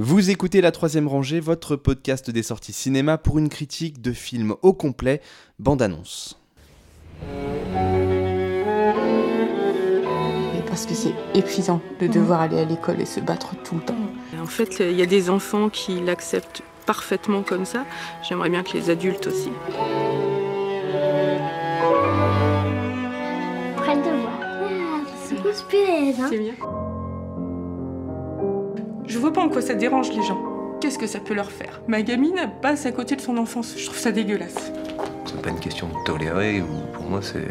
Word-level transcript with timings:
Vous 0.00 0.30
écoutez 0.30 0.60
La 0.60 0.70
Troisième 0.70 1.08
Rangée, 1.08 1.40
votre 1.40 1.74
podcast 1.74 2.30
des 2.30 2.44
sorties 2.44 2.72
cinéma 2.72 3.18
pour 3.18 3.36
une 3.36 3.48
critique 3.48 4.00
de 4.00 4.12
film 4.12 4.54
au 4.62 4.72
complet, 4.72 5.20
bande-annonce. 5.58 6.38
parce 10.68 10.86
que 10.86 10.94
c'est 10.94 11.14
épuisant 11.34 11.80
de 11.98 12.06
devoir 12.06 12.42
aller 12.42 12.60
à 12.60 12.64
l'école 12.64 13.00
et 13.00 13.06
se 13.06 13.18
battre 13.18 13.56
tout 13.64 13.74
le 13.74 13.80
temps. 13.80 13.96
En 14.40 14.46
fait, 14.46 14.78
il 14.78 14.96
y 14.96 15.02
a 15.02 15.06
des 15.06 15.30
enfants 15.30 15.68
qui 15.68 15.98
l'acceptent 15.98 16.62
parfaitement 16.86 17.42
comme 17.42 17.64
ça. 17.64 17.84
J'aimerais 18.22 18.50
bien 18.50 18.62
que 18.62 18.74
les 18.74 18.90
adultes 18.90 19.26
aussi. 19.26 19.50
Prenne 23.76 24.02
de 24.02 24.20
voir. 24.20 24.40
Ah, 24.44 25.00
c'est 25.26 26.20
hein. 26.20 26.26
C'est 26.30 26.38
bien. 26.38 26.54
Je 29.08 29.18
vois 29.18 29.32
pas 29.32 29.40
en 29.40 29.48
quoi 29.48 29.62
ça 29.62 29.72
dérange 29.72 30.12
les 30.12 30.22
gens. 30.22 30.38
Qu'est-ce 30.82 30.98
que 30.98 31.06
ça 31.06 31.18
peut 31.18 31.32
leur 31.32 31.50
faire? 31.50 31.80
Ma 31.88 32.02
gamine 32.02 32.50
passe 32.60 32.84
à 32.84 32.92
côté 32.92 33.16
de 33.16 33.22
son 33.22 33.38
enfance. 33.38 33.74
Je 33.78 33.86
trouve 33.86 33.98
ça 33.98 34.12
dégueulasse. 34.12 34.70
C'est 35.24 35.40
pas 35.40 35.48
une 35.48 35.58
question 35.60 35.88
de 35.88 36.04
tolérer 36.04 36.60
ou 36.60 36.92
pour 36.92 37.04
moi 37.04 37.20
c'est. 37.22 37.48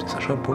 C'est 0.00 0.08
sa 0.08 0.18
chapeau. 0.18 0.54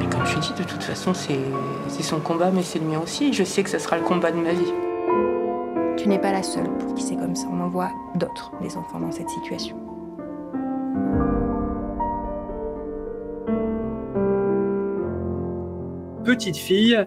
Mais 0.00 0.06
comme 0.10 0.26
je 0.26 0.38
dis, 0.40 0.52
de 0.58 0.64
toute 0.64 0.82
façon, 0.82 1.14
c'est 1.14 1.38
c'est 1.86 2.02
son 2.02 2.18
combat, 2.18 2.50
mais 2.50 2.62
c'est 2.64 2.80
le 2.80 2.86
mien 2.86 3.00
aussi. 3.00 3.32
Je 3.32 3.44
sais 3.44 3.62
que 3.62 3.70
ça 3.70 3.78
sera 3.78 3.96
le 3.96 4.02
combat 4.02 4.32
de 4.32 4.38
ma 4.38 4.52
vie. 4.52 4.72
Tu 5.96 6.08
n'es 6.08 6.18
pas 6.18 6.32
la 6.32 6.42
seule 6.42 6.68
pour 6.78 6.94
qui 6.94 7.04
c'est 7.04 7.16
comme 7.16 7.36
ça. 7.36 7.46
On 7.52 7.60
en 7.60 7.68
voit 7.68 7.90
d'autres, 8.16 8.50
des 8.60 8.76
enfants 8.76 8.98
dans 8.98 9.12
cette 9.12 9.30
situation. 9.30 9.76
Petite 16.24 16.56
fille. 16.56 17.04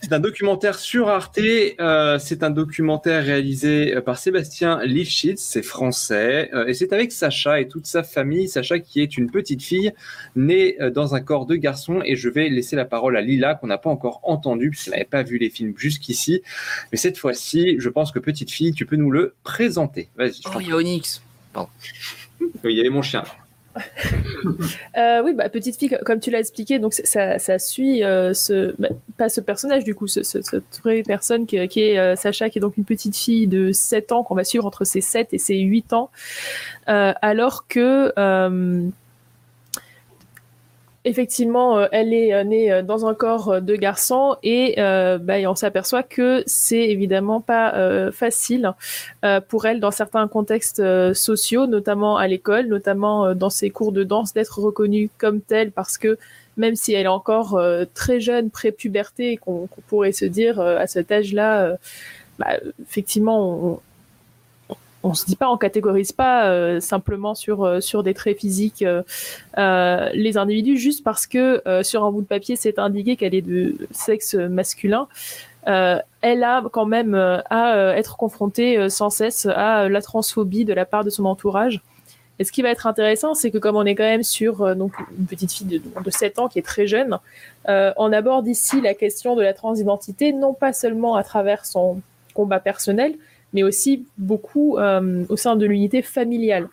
C'est 0.00 0.12
un 0.12 0.20
documentaire 0.20 0.78
sur 0.78 1.08
Arte. 1.08 1.38
Euh, 1.38 2.18
c'est 2.18 2.42
un 2.42 2.50
documentaire 2.50 3.24
réalisé 3.24 3.94
euh, 3.94 4.00
par 4.00 4.16
Sébastien 4.16 4.82
Lifshitz, 4.84 5.40
c'est 5.40 5.62
français, 5.62 6.48
euh, 6.54 6.66
et 6.66 6.74
c'est 6.74 6.92
avec 6.92 7.12
Sacha 7.12 7.60
et 7.60 7.68
toute 7.68 7.86
sa 7.86 8.02
famille. 8.02 8.48
Sacha 8.48 8.78
qui 8.78 9.00
est 9.00 9.18
une 9.18 9.30
petite 9.30 9.62
fille 9.62 9.92
née 10.34 10.78
dans 10.94 11.14
un 11.14 11.20
corps 11.20 11.46
de 11.46 11.56
garçon. 11.56 12.00
Et 12.04 12.16
je 12.16 12.28
vais 12.28 12.48
laisser 12.48 12.76
la 12.76 12.84
parole 12.84 13.16
à 13.16 13.20
Lila 13.20 13.54
qu'on 13.54 13.66
n'a 13.66 13.78
pas 13.78 13.90
encore 13.90 14.20
entendu 14.22 14.70
puisqu'elle 14.70 14.92
n'avait 14.92 15.04
pas 15.04 15.22
vu 15.22 15.36
les 15.36 15.50
films 15.50 15.74
jusqu'ici. 15.76 16.42
Mais 16.90 16.98
cette 16.98 17.18
fois-ci, 17.18 17.76
je 17.78 17.88
pense 17.88 18.12
que 18.12 18.18
petite 18.18 18.50
fille, 18.50 18.72
tu 18.72 18.86
peux 18.86 18.96
nous 18.96 19.10
le 19.10 19.34
présenter. 19.42 20.08
Vas-y. 20.16 20.40
Oh, 20.46 20.58
il 20.60 20.68
y 20.68 20.72
a 20.72 20.76
Onyx. 20.76 21.22
Pardon. 21.52 21.68
Il 22.64 22.70
y 22.70 22.80
avait 22.80 22.88
mon 22.88 23.02
chien. 23.02 23.24
Euh, 24.98 25.22
oui, 25.24 25.32
bah, 25.32 25.48
petite 25.48 25.78
fille, 25.78 25.96
comme 26.04 26.20
tu 26.20 26.30
l'as 26.30 26.40
expliqué, 26.40 26.78
donc 26.78 26.92
ça, 26.92 27.38
suit 27.58 28.04
euh, 28.04 28.34
ce, 28.34 28.74
bah, 28.78 28.88
pas 29.16 29.28
ce 29.30 29.40
personnage 29.40 29.84
du 29.84 29.94
coup, 29.94 30.06
ce, 30.06 30.22
ce- 30.22 30.42
cette 30.42 30.80
vraie 30.84 31.02
personne 31.02 31.46
qui, 31.46 31.56
est 31.56 31.98
euh, 31.98 32.14
Sacha, 32.14 32.50
qui 32.50 32.58
est 32.58 32.60
donc 32.60 32.76
une 32.76 32.84
petite 32.84 33.16
fille 33.16 33.46
de 33.46 33.72
7 33.72 34.12
ans 34.12 34.22
qu'on 34.22 34.34
va 34.34 34.44
suivre 34.44 34.66
entre 34.66 34.84
ses 34.84 35.00
7 35.00 35.28
et 35.32 35.38
ses 35.38 35.56
8 35.58 35.92
ans, 35.94 36.10
alors 36.86 37.66
que 37.66 38.12
effectivement, 41.04 41.78
euh, 41.78 41.86
elle 41.92 42.12
est 42.14 42.32
euh, 42.32 42.44
née 42.44 42.72
euh, 42.72 42.82
dans 42.82 43.06
un 43.06 43.14
corps 43.14 43.60
de 43.60 43.76
garçon 43.76 44.36
et, 44.42 44.74
bah, 44.76 45.38
et 45.38 45.46
on 45.46 45.54
s'aperçoit 45.54 46.02
que 46.02 46.42
c'est 46.46 46.88
évidemment 46.88 47.40
pas 47.40 48.10
facile 48.12 48.72
pour 49.48 49.66
elle 49.66 49.80
dans 49.80 49.90
certains 49.90 50.28
contextes 50.28 50.82
sociaux, 51.14 51.66
notamment 51.66 52.16
à 52.16 52.26
l'école, 52.26 52.66
notamment 52.66 53.34
dans 53.34 53.50
ses 53.50 53.70
cours 53.70 53.92
de 53.92 54.04
danse, 54.04 54.32
d'être 54.32 54.58
reconnue 54.60 55.10
comme 55.18 55.40
telle 55.40 55.72
parce 55.72 55.98
que 55.98 56.18
même 56.56 56.76
si 56.76 56.92
elle 56.92 57.06
est 57.06 57.08
encore 57.08 57.60
très 57.94 58.20
jeune, 58.20 58.50
pré-puberté, 58.50 59.36
qu'on 59.36 59.68
pourrait 59.88 60.12
se 60.12 60.24
dire 60.24 60.60
à 60.60 60.86
cet 60.86 61.12
âge-là, 61.12 61.76
bah, 62.38 62.56
effectivement, 62.82 63.64
on, 63.66 63.80
on 65.02 65.14
se 65.14 65.26
dit 65.26 65.36
pas, 65.36 65.50
on 65.50 65.56
catégorise 65.56 66.12
pas 66.12 66.48
euh, 66.48 66.80
simplement 66.80 67.34
sur 67.34 67.64
euh, 67.64 67.80
sur 67.80 68.02
des 68.02 68.14
traits 68.14 68.38
physiques 68.38 68.82
euh, 68.82 69.02
euh, 69.58 70.10
les 70.14 70.36
individus 70.36 70.76
juste 70.76 71.04
parce 71.04 71.26
que 71.26 71.62
euh, 71.66 71.82
sur 71.82 72.04
un 72.04 72.12
bout 72.12 72.22
de 72.22 72.26
papier 72.26 72.56
c'est 72.56 72.78
indiqué 72.78 73.16
qu'elle 73.16 73.34
est 73.34 73.42
de 73.42 73.76
sexe 73.90 74.34
masculin. 74.34 75.08
Euh, 75.68 75.98
elle 76.22 76.42
a 76.42 76.62
quand 76.72 76.86
même 76.86 77.14
à 77.14 77.94
être 77.96 78.16
confrontée 78.16 78.88
sans 78.90 79.10
cesse 79.10 79.46
à 79.46 79.88
la 79.88 80.02
transphobie 80.02 80.64
de 80.64 80.72
la 80.72 80.84
part 80.84 81.04
de 81.04 81.10
son 81.10 81.24
entourage. 81.24 81.80
Et 82.38 82.44
ce 82.44 82.50
qui 82.50 82.62
va 82.62 82.70
être 82.70 82.86
intéressant, 82.88 83.34
c'est 83.34 83.52
que 83.52 83.58
comme 83.58 83.76
on 83.76 83.84
est 83.84 83.94
quand 83.94 84.02
même 84.02 84.24
sur 84.24 84.74
donc 84.74 84.92
une 85.16 85.26
petite 85.26 85.52
fille 85.52 85.66
de, 85.66 85.78
de 85.78 86.10
7 86.10 86.40
ans 86.40 86.48
qui 86.48 86.58
est 86.58 86.66
très 86.66 86.88
jeune, 86.88 87.18
on 87.68 88.12
aborde 88.12 88.48
ici 88.48 88.80
la 88.80 88.94
question 88.94 89.36
de 89.36 89.42
la 89.42 89.52
transidentité 89.52 90.32
non 90.32 90.52
pas 90.52 90.72
seulement 90.72 91.14
à 91.14 91.22
travers 91.22 91.64
son 91.64 92.00
combat 92.34 92.58
personnel, 92.58 93.14
mais 93.52 93.62
aussi 93.62 94.04
beaucoup 94.18 94.78
euh, 94.78 95.24
au 95.28 95.36
sein 95.36 95.56
de 95.56 95.66
l'unité 95.66 96.02
familiale. 96.02 96.68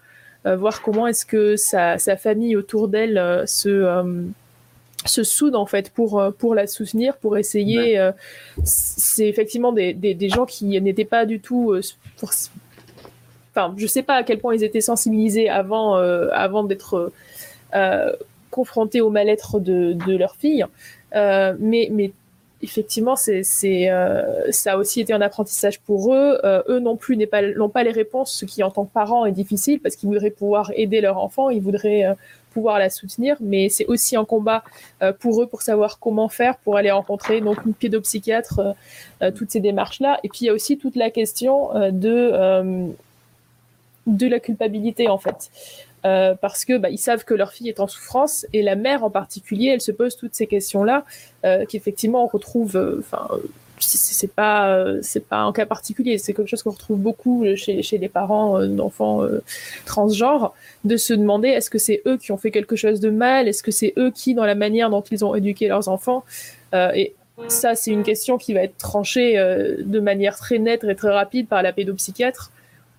Euh, 0.45 0.55
voir 0.55 0.81
comment 0.81 1.05
est-ce 1.07 1.25
que 1.25 1.55
sa, 1.57 1.97
sa 1.97 2.15
famille 2.15 2.55
autour 2.55 2.87
d'elle 2.87 3.17
euh, 3.17 3.45
se, 3.45 3.85
se 5.05 5.23
soude 5.23 5.55
en 5.55 5.65
fait 5.65 5.89
pour, 5.89 6.23
pour 6.37 6.55
la 6.55 6.65
soutenir, 6.67 7.17
pour 7.17 7.37
essayer. 7.37 7.99
euh, 7.99 8.11
c'est 8.63 9.27
effectivement 9.27 9.73
des, 9.73 9.93
des, 9.93 10.13
des 10.13 10.29
gens 10.29 10.45
qui 10.45 10.79
n'étaient 10.81 11.03
pas 11.05 11.25
du 11.25 11.39
tout. 11.41 11.71
euh, 11.73 11.81
pour- 12.17 12.31
Enfin, 13.51 13.73
je 13.77 13.87
sais 13.87 14.03
pas 14.03 14.13
à 14.15 14.23
quel 14.23 14.37
point 14.39 14.53
ils 14.55 14.63
étaient 14.63 14.79
sensibilisés 14.79 15.49
avant, 15.49 15.97
euh, 15.97 16.29
avant 16.31 16.63
d'être 16.63 17.11
confrontés 18.51 19.01
au 19.01 19.09
mal-être 19.09 19.59
de, 19.59 19.93
de 19.93 20.15
leur 20.15 20.35
fille. 20.35 20.65
Mais, 21.13 21.89
mais 21.91 22.11
effectivement, 22.61 23.15
c'est, 23.15 23.43
c'est, 23.43 23.89
euh, 23.89 24.51
ça 24.51 24.73
a 24.73 24.77
aussi 24.77 25.01
été 25.01 25.13
un 25.13 25.21
apprentissage 25.21 25.79
pour 25.79 26.13
eux. 26.13 26.39
Euh, 26.43 26.61
eux 26.67 26.79
non 26.79 26.95
plus 26.97 27.15
n'aient 27.15 27.27
pas, 27.27 27.41
n'ont 27.41 27.69
pas 27.69 27.83
les 27.83 27.91
réponses, 27.91 28.33
ce 28.33 28.45
qui 28.45 28.63
en 28.63 28.71
tant 28.71 28.85
que 28.85 28.93
parents 28.93 29.25
est 29.25 29.31
difficile 29.31 29.79
parce 29.79 29.95
qu'ils 29.95 30.09
voudraient 30.09 30.29
pouvoir 30.29 30.71
aider 30.75 31.01
leur 31.01 31.17
enfant, 31.17 31.49
ils 31.49 31.61
voudraient 31.61 32.05
euh, 32.05 32.13
pouvoir 32.51 32.79
la 32.79 32.89
soutenir, 32.89 33.37
mais 33.39 33.69
c'est 33.69 33.85
aussi 33.85 34.15
un 34.15 34.25
combat 34.25 34.63
euh, 35.01 35.13
pour 35.13 35.41
eux 35.41 35.47
pour 35.47 35.61
savoir 35.61 35.99
comment 35.99 36.29
faire 36.29 36.57
pour 36.57 36.77
aller 36.77 36.91
rencontrer 36.91 37.41
donc 37.41 37.63
une 37.65 37.73
pédopsychiatre, 37.73 38.75
euh, 39.21 39.31
toutes 39.31 39.51
ces 39.51 39.59
démarches-là. 39.59 40.19
Et 40.23 40.29
puis 40.29 40.39
il 40.41 40.45
y 40.45 40.49
a 40.49 40.53
aussi 40.53 40.77
toute 40.77 40.95
la 40.95 41.11
question 41.11 41.69
de 41.91 42.89
de 44.07 44.27
la 44.27 44.39
culpabilité 44.39 45.07
en 45.07 45.19
fait. 45.19 45.51
Euh, 46.05 46.33
parce 46.39 46.63
que 46.63 46.77
bah, 46.77 46.89
ils 46.89 46.97
savent 46.97 47.25
que 47.25 47.33
leur 47.33 47.51
fille 47.51 47.67
est 47.67 47.81
en 47.81 47.87
souffrance 47.87 48.45
et 48.53 48.61
la 48.61 48.75
mère 48.75 49.03
en 49.03 49.09
particulier, 49.09 49.67
elle 49.67 49.81
se 49.81 49.91
pose 49.91 50.15
toutes 50.15 50.33
ces 50.33 50.47
questions-là 50.47 51.03
euh, 51.45 51.65
qu'effectivement 51.67 52.23
on 52.23 52.27
retrouve. 52.27 52.77
euh, 52.77 52.99
Enfin, 52.99 53.27
euh, 53.31 53.37
c'est 53.81 54.33
pas 54.33 54.85
c'est 55.01 55.25
pas 55.25 55.37
un 55.37 55.53
cas 55.53 55.65
particulier, 55.65 56.17
c'est 56.17 56.33
quelque 56.33 56.49
chose 56.49 56.63
qu'on 56.63 56.71
retrouve 56.71 56.99
beaucoup 56.99 57.45
chez, 57.55 57.81
chez 57.81 57.97
les 57.97 58.09
parents 58.09 58.65
d'enfants 58.65 59.25
transgenres, 59.85 60.53
de 60.83 60.97
se 60.97 61.13
demander 61.13 61.47
est-ce 61.47 61.69
que 61.69 61.77
c'est 61.77 62.01
eux 62.05 62.17
qui 62.17 62.33
ont 62.33 62.37
fait 62.37 62.51
quelque 62.51 62.75
chose 62.75 62.99
de 62.99 63.09
mal, 63.09 63.47
est-ce 63.47 63.63
que 63.63 63.71
c'est 63.71 63.93
eux 63.97 64.11
qui, 64.11 64.33
dans 64.33 64.43
la 64.43 64.55
manière 64.55 64.89
dont 64.89 65.01
ils 65.01 65.23
ont 65.23 65.33
éduqué 65.33 65.69
leurs 65.69 65.87
enfants, 65.87 66.25
et 66.73 67.15
ça 67.47 67.73
c'est 67.73 67.91
une 67.91 68.03
question 68.03 68.37
qui 68.37 68.53
va 68.53 68.63
être 68.63 68.75
tranchée 68.77 69.37
de 69.37 69.99
manière 70.01 70.35
très 70.35 70.59
nette 70.59 70.83
et 70.83 70.95
très 70.95 71.11
rapide 71.11 71.47
par 71.47 71.63
la 71.63 71.71
pédopsychiatre 71.71 72.51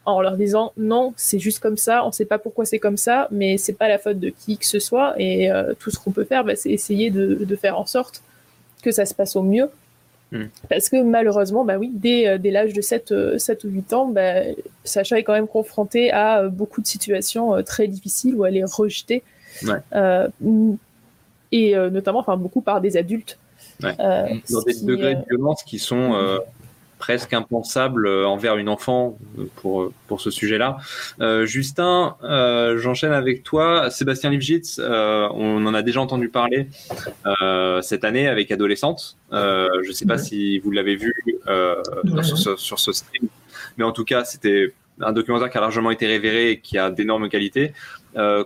en 0.04 0.20
leur 0.20 0.36
disant 0.36 0.72
non, 0.76 1.12
c'est 1.16 1.38
juste 1.38 1.60
comme 1.60 1.76
ça, 1.76 2.04
on 2.04 2.08
ne 2.08 2.12
sait 2.12 2.24
pas 2.24 2.38
pourquoi 2.38 2.64
c'est 2.64 2.78
comme 2.78 2.96
ça, 2.96 3.28
mais 3.30 3.58
c'est 3.58 3.74
pas 3.74 3.88
la 3.88 3.98
faute 3.98 4.18
de 4.18 4.30
qui 4.30 4.56
que 4.56 4.66
ce 4.66 4.78
soit 4.78 5.14
et 5.18 5.50
euh, 5.50 5.74
tout 5.78 5.90
ce 5.90 5.98
qu'on 5.98 6.10
peut 6.10 6.24
faire, 6.24 6.44
bah, 6.44 6.56
c'est 6.56 6.70
essayer 6.70 7.10
de, 7.10 7.34
de 7.34 7.56
faire 7.56 7.78
en 7.78 7.86
sorte 7.86 8.22
que 8.82 8.90
ça 8.90 9.06
se 9.06 9.14
passe 9.14 9.36
au 9.36 9.42
mieux. 9.42 9.68
Mm. 10.32 10.44
Parce 10.68 10.88
que 10.88 11.02
malheureusement, 11.02 11.64
bah 11.64 11.76
oui, 11.78 11.90
dès, 11.92 12.28
euh, 12.28 12.38
dès 12.38 12.50
l'âge 12.50 12.72
de 12.72 12.80
7, 12.80 13.12
euh, 13.12 13.38
7 13.38 13.64
ou 13.64 13.68
8 13.68 13.92
ans, 13.92 14.06
bah, 14.06 14.42
Sacha 14.84 15.18
est 15.18 15.24
quand 15.24 15.32
même 15.32 15.48
confrontée 15.48 16.10
à 16.12 16.40
euh, 16.40 16.48
beaucoup 16.48 16.80
de 16.80 16.86
situations 16.86 17.54
euh, 17.54 17.62
très 17.62 17.88
difficiles 17.88 18.34
où 18.34 18.44
elle 18.44 18.56
est 18.56 18.64
rejetée. 18.64 19.22
Ouais. 19.64 19.74
Euh, 19.94 20.28
et 21.52 21.76
euh, 21.76 21.90
notamment, 21.90 22.20
enfin, 22.20 22.36
beaucoup 22.36 22.60
par 22.60 22.80
des 22.80 22.96
adultes. 22.96 23.38
Ouais. 23.82 23.94
Euh, 23.98 24.28
dans 24.50 24.62
des 24.62 24.74
qui, 24.74 24.84
degrés 24.84 25.14
euh, 25.14 25.18
de 25.18 25.24
violence 25.28 25.62
qui 25.62 25.78
sont 25.78 26.14
euh, 26.14 26.38
presque 27.00 27.32
impensables 27.32 28.06
euh, 28.06 28.28
envers 28.28 28.56
une 28.58 28.68
enfant 28.68 29.18
euh, 29.38 29.46
pour, 29.56 29.82
euh, 29.82 29.92
pour 30.06 30.20
ce 30.20 30.30
sujet-là. 30.30 30.76
Euh, 31.20 31.46
Justin, 31.46 32.14
euh, 32.22 32.78
j'enchaîne 32.78 33.12
avec 33.12 33.42
toi. 33.42 33.90
Sébastien 33.90 34.30
Lifjitz, 34.30 34.78
euh, 34.78 35.26
on 35.32 35.66
en 35.66 35.74
a 35.74 35.82
déjà 35.82 36.00
entendu 36.00 36.28
parler 36.28 36.68
cette 37.82 38.04
année 38.04 38.28
avec 38.28 38.52
Adolescente. 38.52 39.16
Je 39.32 39.88
ne 39.88 39.92
sais 39.92 40.06
pas 40.06 40.18
si 40.18 40.60
vous 40.60 40.70
l'avez 40.70 40.94
vu 40.94 41.12
Ouais. 41.48 42.22
sur, 42.22 42.38
ce, 42.38 42.56
sur 42.56 42.78
ce 42.78 42.92
stream, 42.92 43.28
mais 43.76 43.84
en 43.84 43.92
tout 43.92 44.04
cas, 44.04 44.24
c'était 44.24 44.72
un 45.00 45.12
documentaire 45.12 45.50
qui 45.50 45.58
a 45.58 45.60
largement 45.60 45.90
été 45.90 46.06
révéré 46.06 46.50
et 46.50 46.60
qui 46.60 46.78
a 46.78 46.90
d'énormes 46.90 47.28
qualités. 47.28 47.72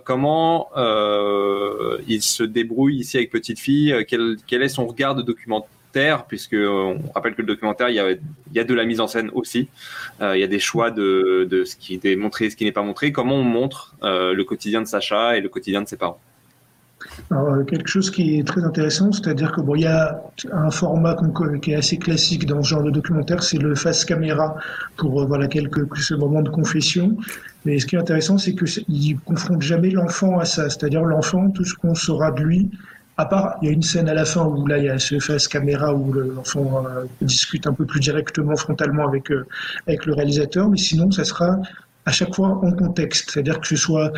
Comment 0.05 0.69
il 2.07 2.21
se 2.21 2.43
débrouille 2.43 2.97
ici 2.97 3.17
avec 3.17 3.31
Petite 3.31 3.59
Fille? 3.59 3.93
Quel, 4.07 4.37
quel 4.47 4.63
est 4.63 4.69
son 4.69 4.87
regard 4.87 5.13
de 5.15 5.21
documentaire 5.21 5.69
Puisque 6.27 6.53
euh, 6.53 6.97
on 6.97 7.11
rappelle 7.13 7.35
que 7.35 7.41
le 7.41 7.47
documentaire, 7.47 7.89
il 7.89 7.95
y 7.95 8.59
a, 8.59 8.63
de 8.63 8.73
la 8.73 8.85
mise 8.85 8.99
en 8.99 9.07
scène 9.07 9.29
aussi. 9.33 9.69
Euh, 10.21 10.35
il 10.35 10.41
y 10.41 10.43
a 10.43 10.47
des 10.47 10.59
choix 10.59 10.91
de, 10.91 11.63
ce 11.65 11.75
qui 11.75 11.99
est 12.03 12.15
montré 12.15 12.45
et 12.45 12.49
ce 12.49 12.55
qui 12.55 12.65
n'est 12.65 12.71
pas 12.71 12.83
montré. 12.83 13.11
Comment 13.11 13.35
on 13.35 13.43
montre 13.43 13.95
euh, 14.03 14.33
le 14.33 14.43
quotidien 14.43 14.81
de 14.81 14.87
Sacha 14.87 15.37
et 15.37 15.41
le 15.41 15.49
quotidien 15.49 15.81
de 15.81 15.87
ses 15.87 15.97
parents? 15.97 16.19
Quelque 17.67 17.87
chose 17.87 18.09
qui 18.09 18.39
est 18.39 18.47
très 18.47 18.63
intéressant, 18.63 19.11
c'est-à-dire 19.11 19.51
que 19.51 19.61
bon, 19.61 19.75
il 19.75 19.81
y 19.81 19.87
a 19.87 20.19
un 20.51 20.71
format 20.71 21.15
qui 21.61 21.71
est 21.71 21.75
assez 21.75 21.97
classique 21.97 22.47
dans 22.47 22.63
ce 22.63 22.69
genre 22.69 22.83
de 22.83 22.89
documentaire, 22.89 23.43
c'est 23.43 23.59
le 23.59 23.75
face 23.75 24.03
caméra 24.05 24.55
pour 24.97 25.25
voilà 25.27 25.47
quelques 25.47 25.85
ce 25.97 26.15
moment 26.15 26.41
de 26.41 26.49
confession. 26.49 27.15
Mais 27.63 27.77
ce 27.79 27.85
qui 27.85 27.95
est 27.95 27.99
intéressant, 27.99 28.37
c'est 28.37 28.55
que 28.55 28.65
il 28.89 29.19
confronte 29.19 29.61
jamais 29.61 29.91
l'enfant 29.91 30.39
à 30.39 30.45
ça, 30.45 30.69
c'est-à-dire 30.69 31.03
l'enfant, 31.03 31.51
tout 31.51 31.63
ce 31.63 31.75
qu'on 31.75 31.93
saura 31.93 32.31
de 32.31 32.41
lui. 32.41 32.71
À 33.17 33.25
part, 33.25 33.57
il 33.61 33.67
y 33.67 33.69
a 33.69 33.71
une 33.71 33.81
scène 33.81 34.09
à 34.09 34.13
la 34.13 34.25
fin 34.25 34.45
où 34.45 34.67
là, 34.67 34.77
il 34.77 34.85
y 34.85 34.89
a 34.89 34.99
ce 34.99 35.19
face 35.19 35.47
caméra 35.47 35.93
où 35.93 36.11
le- 36.11 36.33
l'enfant 36.35 36.85
euh, 36.85 37.05
discute 37.21 37.65
un 37.65 37.73
peu 37.73 37.85
plus 37.85 38.01
directement, 38.01 38.55
frontalement 38.57 39.07
avec 39.07 39.31
euh, 39.31 39.45
avec 39.87 40.05
le 40.05 40.13
réalisateur, 40.13 40.69
mais 40.69 40.77
sinon, 40.77 41.11
ça 41.11 41.23
sera 41.23 41.57
à 42.05 42.11
chaque 42.11 42.35
fois 42.35 42.49
en 42.49 42.71
contexte, 42.73 43.31
c'est-à-dire 43.31 43.59
que 43.61 43.67
ce 43.67 43.77
soit 43.77 44.11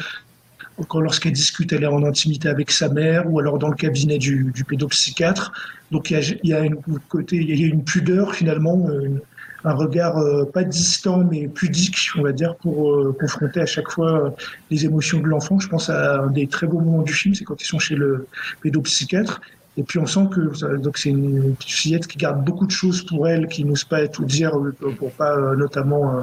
quand 0.87 0.99
lorsqu'elle 0.99 1.33
discute, 1.33 1.73
elle 1.73 1.83
est 1.83 1.87
en 1.87 2.03
intimité 2.03 2.49
avec 2.49 2.71
sa 2.71 2.89
mère, 2.89 3.31
ou 3.31 3.39
alors 3.39 3.57
dans 3.57 3.69
le 3.69 3.75
cabinet 3.75 4.17
du, 4.17 4.51
pédopsychiatre. 4.67 5.51
Donc 5.91 6.11
il 6.11 6.39
y 6.43 6.53
a, 6.53 6.59
une 6.59 6.77
côté, 7.09 7.37
il 7.37 7.59
y 7.59 7.63
a 7.63 7.67
une 7.67 7.83
pudeur 7.83 8.35
finalement, 8.35 8.87
euh, 8.89 9.21
un 9.63 9.73
regard 9.73 10.17
euh, 10.17 10.45
pas 10.45 10.63
distant 10.63 11.23
mais 11.29 11.47
pudique, 11.47 11.97
on 12.17 12.23
va 12.23 12.31
dire, 12.31 12.55
pour 12.55 12.91
euh, 12.91 13.15
confronter 13.19 13.59
à 13.61 13.65
chaque 13.65 13.89
fois 13.89 14.25
euh, 14.25 14.29
les 14.71 14.85
émotions 14.85 15.19
de 15.19 15.27
l'enfant. 15.27 15.59
Je 15.59 15.67
pense 15.67 15.89
à 15.89 16.21
un 16.21 16.27
des 16.27 16.47
très 16.47 16.67
beaux 16.67 16.79
moments 16.79 17.01
du 17.03 17.13
film, 17.13 17.35
c'est 17.35 17.43
quand 17.43 17.61
ils 17.61 17.65
sont 17.65 17.79
chez 17.79 17.95
le 17.95 18.27
pédopsychiatre. 18.61 19.41
Et 19.79 19.83
puis 19.83 19.99
on 19.99 20.07
sent 20.07 20.27
que 20.33 20.55
ça- 20.55 20.75
donc 20.77 20.97
c'est 20.97 21.09
une 21.09 21.55
fillette 21.59 22.07
qui 22.07 22.17
garde 22.17 22.43
beaucoup 22.43 22.65
de 22.65 22.71
choses 22.71 23.03
pour 23.05 23.27
elle, 23.27 23.47
qui 23.47 23.63
n'ose 23.63 23.83
pas 23.83 24.07
tout 24.07 24.25
dire 24.25 24.57
euh, 24.57 24.75
pour 24.97 25.11
pas 25.11 25.35
euh, 25.37 25.55
notamment 25.55 26.19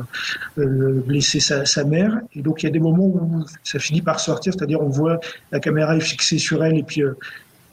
euh, 0.59 0.63
euh, 0.63 1.03
blesser 1.07 1.39
sa, 1.39 1.65
sa 1.65 1.85
mère. 1.85 2.19
Et 2.35 2.43
donc 2.43 2.63
il 2.63 2.67
y 2.67 2.69
a 2.69 2.73
des 2.73 2.81
moments 2.81 3.07
où 3.07 3.45
ça 3.63 3.79
finit 3.79 4.03
par 4.03 4.19
sortir, 4.19 4.53
c'est-à-dire 4.55 4.81
on 4.81 4.89
voit 4.89 5.21
la 5.53 5.61
caméra 5.61 5.97
est 5.97 6.01
fixée 6.01 6.39
sur 6.39 6.65
elle 6.65 6.77
et 6.79 6.83
puis 6.83 7.03
euh, 7.05 7.13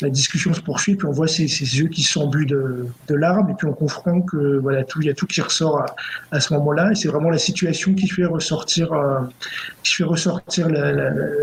la 0.01 0.09
discussion 0.09 0.53
se 0.53 0.61
poursuit, 0.61 0.95
puis 0.95 1.07
on 1.07 1.11
voit 1.11 1.27
ses, 1.27 1.45
yeux 1.45 1.87
qui 1.87 2.03
s'embuent 2.03 2.45
de, 2.45 2.87
de 3.07 3.15
larmes 3.15 3.49
et 3.49 3.53
puis 3.53 3.67
on 3.67 3.73
comprend 3.73 4.21
que 4.21 4.57
voilà 4.57 4.83
tout, 4.83 5.01
il 5.01 5.07
y 5.07 5.09
a 5.09 5.13
tout 5.13 5.27
qui 5.27 5.41
ressort 5.41 5.85
à, 6.31 6.39
ce 6.39 6.53
moment-là 6.53 6.91
et 6.91 6.95
c'est 6.95 7.07
vraiment 7.07 7.29
la 7.29 7.37
situation 7.37 7.93
qui 7.93 8.07
fait 8.07 8.25
ressortir, 8.25 8.93
euh, 8.93 9.19
qui 9.83 9.95
fait 9.95 10.03
ressortir 10.03 10.67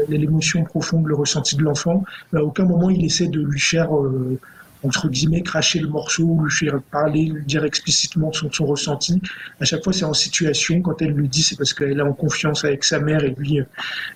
l'émotion 0.08 0.64
profonde, 0.64 1.06
le 1.06 1.14
ressenti 1.14 1.56
de 1.56 1.62
l'enfant. 1.62 2.04
À 2.34 2.42
aucun 2.42 2.64
moment 2.64 2.90
il 2.90 3.04
essaie 3.04 3.28
de 3.28 3.40
lui 3.40 3.60
faire 3.60 3.96
euh, 3.96 4.38
entre 4.84 5.08
guillemets 5.08 5.42
cracher 5.42 5.80
le 5.80 5.88
morceau, 5.88 6.40
lui 6.42 6.50
faire 6.50 6.80
parler, 6.90 7.26
lui 7.26 7.44
dire 7.44 7.64
explicitement 7.64 8.32
son, 8.32 8.48
ressenti. 8.64 9.20
À 9.60 9.64
chaque 9.64 9.82
fois, 9.82 9.92
c'est 9.92 10.04
en 10.04 10.14
situation. 10.14 10.80
Quand 10.80 11.00
elle 11.02 11.12
lui 11.12 11.28
dit, 11.28 11.42
c'est 11.42 11.56
parce 11.56 11.72
qu'elle 11.74 11.98
est 11.98 12.02
en 12.02 12.12
confiance 12.12 12.64
avec 12.64 12.84
sa 12.84 13.00
mère 13.00 13.24
et 13.24 13.34
lui, 13.36 13.60
euh, 13.60 13.64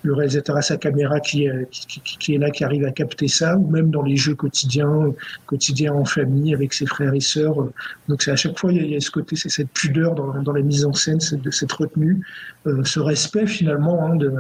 le 0.03 0.15
réalisateur 0.15 0.57
a 0.57 0.63
sa 0.63 0.77
caméra 0.77 1.21
qui, 1.21 1.45
est- 1.47 1.69
qui, 1.71 2.35
est 2.35 2.39
là, 2.39 2.51
qui 2.51 2.65
arrive 2.65 2.85
à 2.85 2.93
capter 2.93 3.29
ça, 3.29 3.57
ou 3.57 3.69
même 3.71 3.91
dans 3.91 4.03
les 4.03 4.17
jeux 4.17 4.35
quotidiens, 4.35 5.13
quotidiens 5.47 5.95
en 5.95 6.05
famille 6.05 6.55
avec 6.55 6.73
ses 6.73 6.87
frères 6.87 7.15
et 7.15 7.21
sœurs. 7.21 7.57
Donc 8.09 8.23
c'est 8.23 8.31
à 8.31 8.37
chaque 8.37 8.59
fois, 8.59 8.73
il 8.73 8.87
y 8.87 8.97
a, 8.97 9.01
ce 9.01 9.11
côté, 9.11 9.37
c'est 9.37 9.49
cette 9.49 9.71
pudeur 9.71 10.15
dans, 10.15 10.53
la 10.53 10.63
mise 10.63 10.85
en 10.85 10.93
scène, 10.93 11.21
cette, 11.21 11.51
cette 11.51 11.73
retenue, 11.73 12.21
euh, 12.67 12.85
ce 12.85 13.01
respect 13.01 13.47
finalement 13.47 14.07
hein, 14.07 14.17
de, 14.17 14.33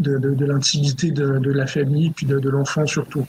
de, 0.00 0.44
l'intimité 0.44 1.10
de, 1.10 1.50
la 1.50 1.66
famille 1.66 2.08
et 2.08 2.10
puis 2.10 2.26
de 2.26 2.48
l'enfant 2.48 2.86
surtout. 2.86 3.26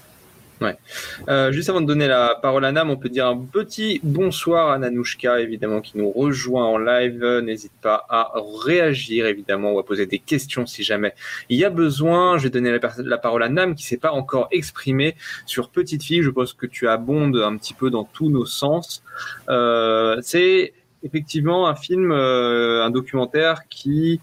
Euh, 1.27 1.51
juste 1.51 1.69
avant 1.69 1.81
de 1.81 1.85
donner 1.85 2.07
la 2.07 2.37
parole 2.41 2.65
à 2.65 2.71
Nam, 2.71 2.89
on 2.89 2.97
peut 2.97 3.09
dire 3.09 3.27
un 3.27 3.37
petit 3.37 3.99
bonsoir 4.03 4.71
à 4.71 4.77
Nanouchka, 4.77 5.39
évidemment, 5.39 5.81
qui 5.81 5.97
nous 5.97 6.11
rejoint 6.11 6.65
en 6.65 6.77
live. 6.77 7.23
N'hésite 7.43 7.73
pas 7.81 8.05
à 8.09 8.33
réagir, 8.63 9.25
évidemment, 9.25 9.73
ou 9.73 9.79
à 9.79 9.85
poser 9.85 10.05
des 10.05 10.19
questions 10.19 10.65
si 10.65 10.83
jamais 10.83 11.13
il 11.49 11.57
y 11.57 11.65
a 11.65 11.69
besoin. 11.69 12.37
Je 12.37 12.43
vais 12.43 12.49
donner 12.49 12.77
la, 12.97 13.17
parole 13.17 13.43
à 13.43 13.49
Nam, 13.49 13.75
qui 13.75 13.83
s'est 13.83 13.97
pas 13.97 14.11
encore 14.11 14.47
exprimée 14.51 15.15
sur 15.45 15.69
Petite 15.69 16.03
Fille. 16.03 16.21
Je 16.23 16.29
pense 16.29 16.53
que 16.53 16.65
tu 16.65 16.87
abondes 16.87 17.37
un 17.37 17.57
petit 17.57 17.73
peu 17.73 17.89
dans 17.89 18.03
tous 18.03 18.29
nos 18.29 18.45
sens. 18.45 19.03
Euh, 19.49 20.17
C'est 20.21 20.73
effectivement 21.03 21.67
un 21.67 21.75
film, 21.75 22.11
euh, 22.11 22.83
un 22.83 22.89
documentaire 22.89 23.67
qui 23.69 24.21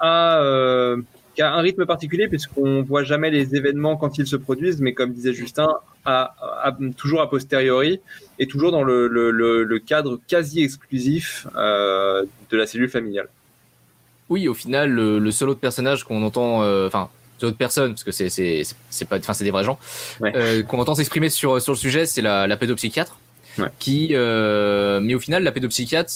a... 0.00 0.96
euh, 1.30 1.34
qui 1.34 1.42
a 1.42 1.52
un 1.54 1.60
rythme 1.60 1.86
particulier 1.86 2.28
puisqu'on 2.28 2.82
voit 2.82 3.04
jamais 3.04 3.30
les 3.30 3.54
événements 3.56 3.96
quand 3.96 4.18
ils 4.18 4.26
se 4.26 4.36
produisent, 4.36 4.80
mais 4.80 4.92
comme 4.94 5.12
disait 5.12 5.32
Justin, 5.32 5.68
à, 6.04 6.34
à- 6.62 6.76
toujours 6.96 7.20
a 7.20 7.30
posteriori 7.30 8.00
et 8.38 8.46
toujours 8.46 8.72
dans 8.72 8.82
le, 8.82 9.06
le- 9.08 9.30
le- 9.30 9.64
le 9.64 9.78
cadre 9.78 10.18
quasi 10.28 10.62
exclusif 10.62 11.46
euh, 11.56 12.24
de 12.50 12.56
la 12.56 12.66
cellule 12.66 12.88
familiale. 12.90 13.28
Oui, 14.28 14.48
au 14.48 14.54
final, 14.54 14.90
le, 14.90 15.30
seul 15.30 15.48
autre 15.48 15.60
personnage 15.60 16.04
qu'on 16.04 16.22
entend, 16.22 16.62
euh, 16.62 16.86
enfin, 16.86 17.08
seule 17.40 17.48
autre 17.48 17.58
personne, 17.58 17.92
parce 17.92 18.04
que 18.04 18.12
c'est 18.12 18.28
c'est 18.30 19.04
pas, 19.08 19.18
enfin, 19.18 19.32
c'est 19.32 19.44
des 19.44 19.50
vrais 19.50 19.64
gens, 19.64 19.78
euh, 20.22 20.62
qu'on 20.62 20.78
entend 20.78 20.94
s'exprimer 20.94 21.30
sur 21.30 21.60
sur 21.60 21.72
le 21.72 21.78
sujet, 21.78 22.06
c'est 22.06 22.22
la, 22.22 22.46
la 22.46 22.56
pédopsychiatre. 22.56 23.18
Qui, 23.78 24.10
euh, 24.12 25.00
mais 25.00 25.14
au 25.14 25.18
final, 25.20 25.42
la 25.42 25.50
pédopsychiatre, 25.52 26.08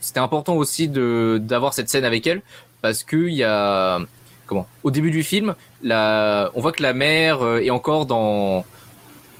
c'était 0.00 0.18
important 0.18 0.56
aussi 0.56 0.88
de 0.88 1.38
d'avoir 1.40 1.74
cette 1.74 1.88
scène 1.90 2.04
avec 2.06 2.26
elle 2.26 2.40
parce 2.80 3.04
que 3.04 3.16
il 3.28 3.34
y 3.34 3.44
a 3.44 4.00
comment 4.50 4.66
Au 4.82 4.90
début 4.90 5.10
du 5.10 5.22
film, 5.22 5.54
la, 5.82 6.50
on 6.54 6.60
voit 6.60 6.72
que 6.72 6.82
la 6.82 6.92
mère 6.92 7.40
euh, 7.42 7.60
est 7.60 7.70
encore 7.70 8.04
dans 8.04 8.64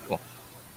bon, 0.09 0.19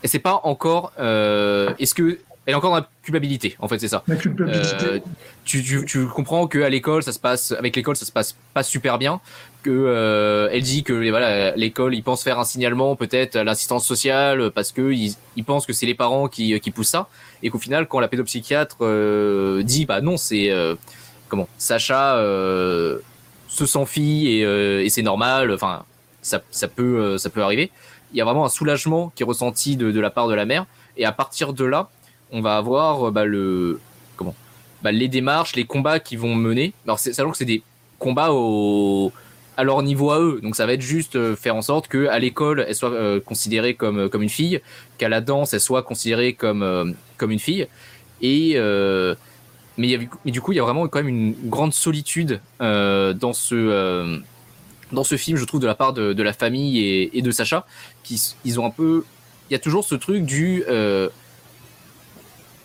et 0.03 0.07
c'est 0.09 0.19
pas 0.19 0.41
encore. 0.43 0.91
euh, 0.99 1.71
Est-ce 1.79 1.93
que 1.93 2.19
elle 2.45 2.51
est 2.51 2.57
encore 2.57 2.71
dans 2.71 2.77
la 2.83 2.89
culpabilité 3.03 3.55
En 3.59 3.69
fait, 3.69 3.79
c'est 3.79 3.87
ça. 3.87 4.03
La 4.05 4.17
culpabilité. 4.17 4.67
Euh, 4.83 4.99
tu, 5.45 5.63
tu, 5.63 5.85
tu 5.85 6.05
comprends 6.07 6.45
que 6.47 6.59
à 6.61 6.67
l'école, 6.69 7.01
ça 7.01 7.13
se 7.13 7.19
passe 7.19 7.53
avec 7.53 7.73
l'école, 7.77 7.95
ça 7.95 8.05
se 8.05 8.11
passe 8.11 8.35
pas 8.53 8.63
super 8.63 8.97
bien. 8.97 9.21
Que 9.61 9.69
euh, 9.71 10.49
elle 10.51 10.61
dit 10.61 10.83
que 10.83 10.91
voilà, 11.09 11.55
l'école, 11.55 11.95
ils 11.95 12.03
pensent 12.03 12.21
faire 12.21 12.37
un 12.39 12.43
signalement 12.43 12.97
peut-être 12.97 13.37
à 13.37 13.45
l'assistance 13.45 13.85
sociale 13.85 14.51
parce 14.51 14.73
que 14.73 14.91
ils, 14.91 15.15
ils 15.37 15.45
pensent 15.45 15.65
que 15.65 15.71
c'est 15.71 15.85
les 15.85 15.95
parents 15.95 16.27
qui, 16.27 16.59
qui 16.59 16.71
poussent 16.71 16.89
ça, 16.89 17.07
et 17.43 17.49
qu'au 17.49 17.59
final, 17.59 17.87
quand 17.87 18.01
la 18.01 18.09
pédopsychiatre 18.09 18.75
euh, 18.81 19.63
dit 19.63 19.85
bah 19.85 20.01
non, 20.01 20.17
c'est 20.17 20.51
comment 21.29 21.47
Sacha 21.57 22.17
se 23.53 23.67
sent 23.67 23.85
fille 23.85 24.39
et, 24.39 24.45
euh, 24.45 24.83
et 24.83 24.89
c'est 24.89 25.03
normal. 25.03 25.51
Enfin, 25.51 25.85
ça, 26.21 26.41
ça 26.49 26.67
peut 26.67 26.99
euh, 26.99 27.17
ça 27.17 27.29
peut 27.29 27.43
arriver. 27.43 27.69
Il 28.11 28.17
y 28.17 28.21
a 28.21 28.25
vraiment 28.25 28.45
un 28.45 28.49
soulagement 28.49 29.11
qui 29.15 29.23
est 29.23 29.25
ressenti 29.25 29.77
de, 29.77 29.91
de 29.91 29.99
la 29.99 30.09
part 30.09 30.27
de 30.27 30.33
la 30.33 30.45
mère, 30.45 30.65
et 30.97 31.05
à 31.05 31.11
partir 31.11 31.53
de 31.53 31.65
là, 31.65 31.89
on 32.31 32.41
va 32.41 32.57
avoir 32.57 33.07
euh, 33.07 33.11
bah, 33.11 33.25
le 33.25 33.79
comment 34.15 34.35
bah, 34.81 34.91
les 34.91 35.07
démarches, 35.07 35.55
les 35.55 35.65
combats 35.65 35.99
qu'ils 35.99 36.19
vont 36.19 36.35
mener. 36.35 36.73
Alors, 36.85 36.99
sachant 36.99 37.31
que 37.31 37.37
c'est 37.37 37.45
des 37.45 37.61
combats 37.99 38.31
au, 38.31 39.11
à 39.55 39.63
leur 39.63 39.81
niveau 39.83 40.09
à 40.09 40.19
eux. 40.19 40.39
Donc, 40.41 40.55
ça 40.55 40.65
va 40.65 40.73
être 40.73 40.81
juste 40.81 41.35
faire 41.35 41.55
en 41.55 41.61
sorte 41.61 41.87
que 41.87 42.07
à 42.07 42.17
l'école, 42.17 42.65
elle 42.67 42.75
soit 42.75 42.91
euh, 42.91 43.19
considérée 43.19 43.75
comme, 43.75 44.09
comme 44.09 44.23
une 44.23 44.29
fille, 44.29 44.61
qu'à 44.97 45.09
la 45.09 45.21
danse, 45.21 45.53
elle 45.53 45.61
soit 45.61 45.83
considérée 45.83 46.33
comme, 46.33 46.95
comme 47.17 47.31
une 47.31 47.39
fille. 47.39 47.67
Et. 48.21 48.57
Mais, 49.77 49.87
il 49.87 49.91
y 49.91 49.95
a- 49.95 50.07
mais 50.25 50.31
du 50.31 50.41
coup, 50.41 50.51
il 50.51 50.55
y 50.55 50.59
a 50.59 50.63
vraiment 50.63 50.87
quand 50.87 50.99
même 50.99 51.09
une 51.09 51.35
grande 51.49 51.73
solitude 51.73 52.39
euh, 52.61 53.13
dans 53.13 53.33
ce. 53.33 53.55
euh, 53.55 54.17
dans 54.91 55.03
ce 55.03 55.17
film, 55.17 55.37
je 55.37 55.45
trouve, 55.45 55.59
de 55.59 55.65
la 55.65 55.73
part 55.75 55.93
de, 55.93 56.13
de 56.13 56.23
la 56.23 56.33
famille 56.33 56.77
et, 56.79 57.17
et 57.17 57.21
de 57.23 57.31
Sacha, 57.31 57.65
qui 58.03 58.21
ils 58.45 58.59
ont 58.59 58.65
un 58.65 58.69
peu. 58.69 59.03
Il 59.49 59.53
y 59.53 59.55
a 59.55 59.59
toujours 59.59 59.83
ce 59.83 59.95
truc 59.95 60.23
du. 60.23 60.63
euh, 60.69 61.09